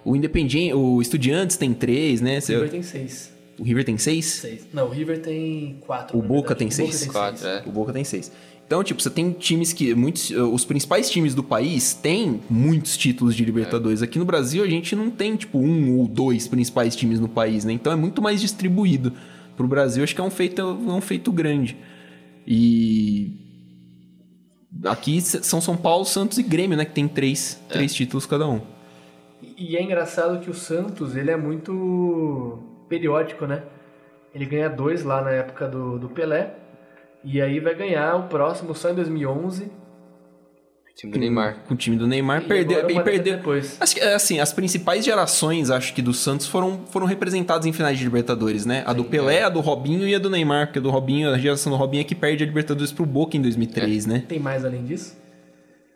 [0.04, 2.38] O Independiente, o Estudiantes tem 3, né?
[2.38, 3.32] O Você- River tem seis.
[3.58, 4.24] O River tem 6?
[4.24, 4.66] Seis.
[4.72, 6.16] Não, o River tem quatro.
[6.18, 7.00] O na Boca tem O seis?
[7.00, 7.64] tem Quatro, seis.
[7.64, 7.68] é.
[7.68, 8.30] O Boca tem 6.
[8.68, 9.94] Então, tipo, você tem times que.
[9.94, 14.02] Muitos, os principais times do país têm muitos títulos de Libertadores.
[14.02, 17.64] Aqui no Brasil, a gente não tem, tipo, um ou dois principais times no país,
[17.64, 17.72] né?
[17.72, 19.14] Então é muito mais distribuído.
[19.56, 21.78] Pro Brasil, acho que é um feito, é um feito grande.
[22.46, 23.32] E.
[24.84, 26.84] Aqui são São Paulo, Santos e Grêmio, né?
[26.84, 28.60] Que tem três, três títulos cada um.
[29.56, 33.62] E é engraçado que o Santos, ele é muito periódico, né?
[34.34, 36.67] Ele ganha dois lá na época do, do Pelé.
[37.30, 39.70] E aí vai ganhar o próximo só em 2011.
[40.96, 41.58] Time do Neymar.
[41.68, 43.36] Com o time do Neymar, E perdeu e perdeu.
[43.36, 43.76] depois.
[43.78, 47.96] Assim, é, assim, as principais gerações, acho que do Santos foram, foram representadas em finais
[47.98, 48.82] de Libertadores, né?
[48.84, 51.38] A do Pelé, a do Robinho e a do Neymar, porque a do Robinho, a
[51.38, 54.24] geração do Robinho é que perde a Libertadores pro Boca em 2003, né?
[54.26, 55.16] Tem mais além disso?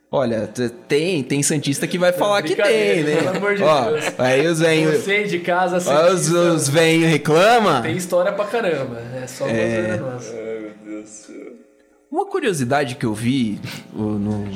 [0.08, 0.46] Olha,
[0.86, 3.16] tem, tem Santista que vai falar que tem, né?
[3.16, 4.20] pelo amor de Ó, Deus.
[4.20, 7.80] aí os venhos, Você de casa os, Santista, os venhos reclamam.
[7.82, 9.00] tem história pra caramba.
[9.20, 9.96] É só é...
[9.96, 10.32] nossa.
[12.10, 13.58] Uma curiosidade que eu vi
[13.94, 14.46] no-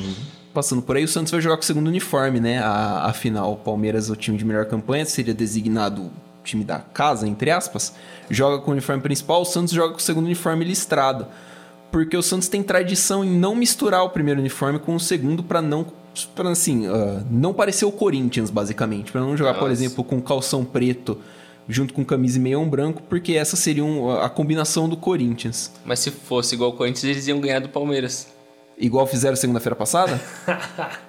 [0.53, 2.59] passando por aí, o Santos vai jogar com o segundo uniforme, né?
[2.59, 6.11] A, a final, o Palmeiras, o time de melhor campanha, seria designado
[6.45, 7.93] time da casa, entre aspas,
[8.31, 11.27] joga com o uniforme principal, o Santos joga com o segundo uniforme listrado.
[11.91, 15.61] Porque o Santos tem tradição em não misturar o primeiro uniforme com o segundo para
[15.63, 15.87] não
[16.35, 19.73] para assim, ah, não parecer o Corinthians, basicamente, para não jogar, por Nossa.
[19.73, 21.19] exemplo, com calção preto
[21.69, 25.73] junto com camisa e meião branco, porque essa seria um- a combinação do Corinthians.
[25.85, 28.29] Mas se fosse igual o Corinthians, eles iam ganhar do Palmeiras.
[28.79, 30.21] Igual fizeram segunda-feira passada?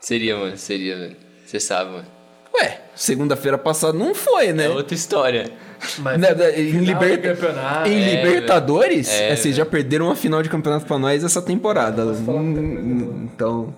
[0.00, 0.56] Seria, mano.
[0.56, 1.16] Seria, velho.
[1.44, 2.06] Você sabe, mano.
[2.54, 4.66] Ué, segunda-feira passada não foi, né?
[4.66, 5.50] É outra história.
[5.98, 7.88] Mas Né, da- em final liber- do campeonato.
[7.88, 11.42] Em É, Libertadores, é, é, vocês já perderam uma final de campeonato pra nós essa
[11.42, 12.04] temporada.
[12.04, 13.74] coisa, Hum, então,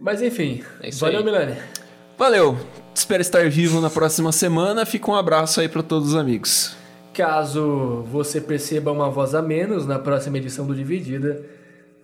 [0.00, 1.24] Mas enfim, É isso valeu, aí.
[1.24, 1.56] Milani.
[2.18, 2.56] Valeu.
[2.94, 4.84] Espero estar vivo na próxima semana.
[4.86, 6.76] Fica um abraço aí pra todos os amigos.
[7.12, 11.44] Caso você perceba uma voz a menos na próxima edição do Dividida,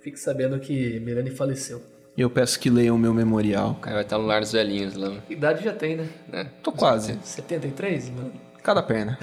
[0.03, 1.83] fique sabendo que Milani faleceu.
[2.15, 3.71] E eu peço que leiam o meu memorial.
[3.71, 5.13] O cara vai estar no lar dos velhinhos lá.
[5.31, 6.09] Idade já tem, né?
[6.27, 6.51] né?
[6.63, 7.19] Tô quase.
[7.23, 8.33] 73, mano.
[8.63, 9.19] Cada perna.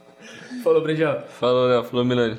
[0.62, 1.22] Falou, Brejão.
[1.38, 1.88] Falou, né?
[1.88, 2.38] Falou, Milani.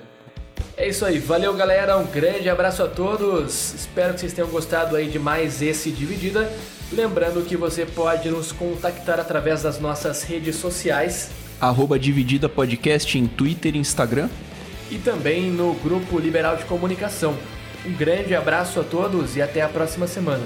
[0.75, 3.73] É isso aí, valeu galera, um grande abraço a todos.
[3.73, 6.51] Espero que vocês tenham gostado aí de mais esse Dividida.
[6.95, 11.29] Lembrando que você pode nos contactar através das nossas redes sociais
[11.59, 14.29] Arroba Dividida Podcast em Twitter e Instagram.
[14.91, 17.35] e também no grupo Liberal de Comunicação.
[17.85, 20.43] Um grande abraço a todos e até a próxima semana.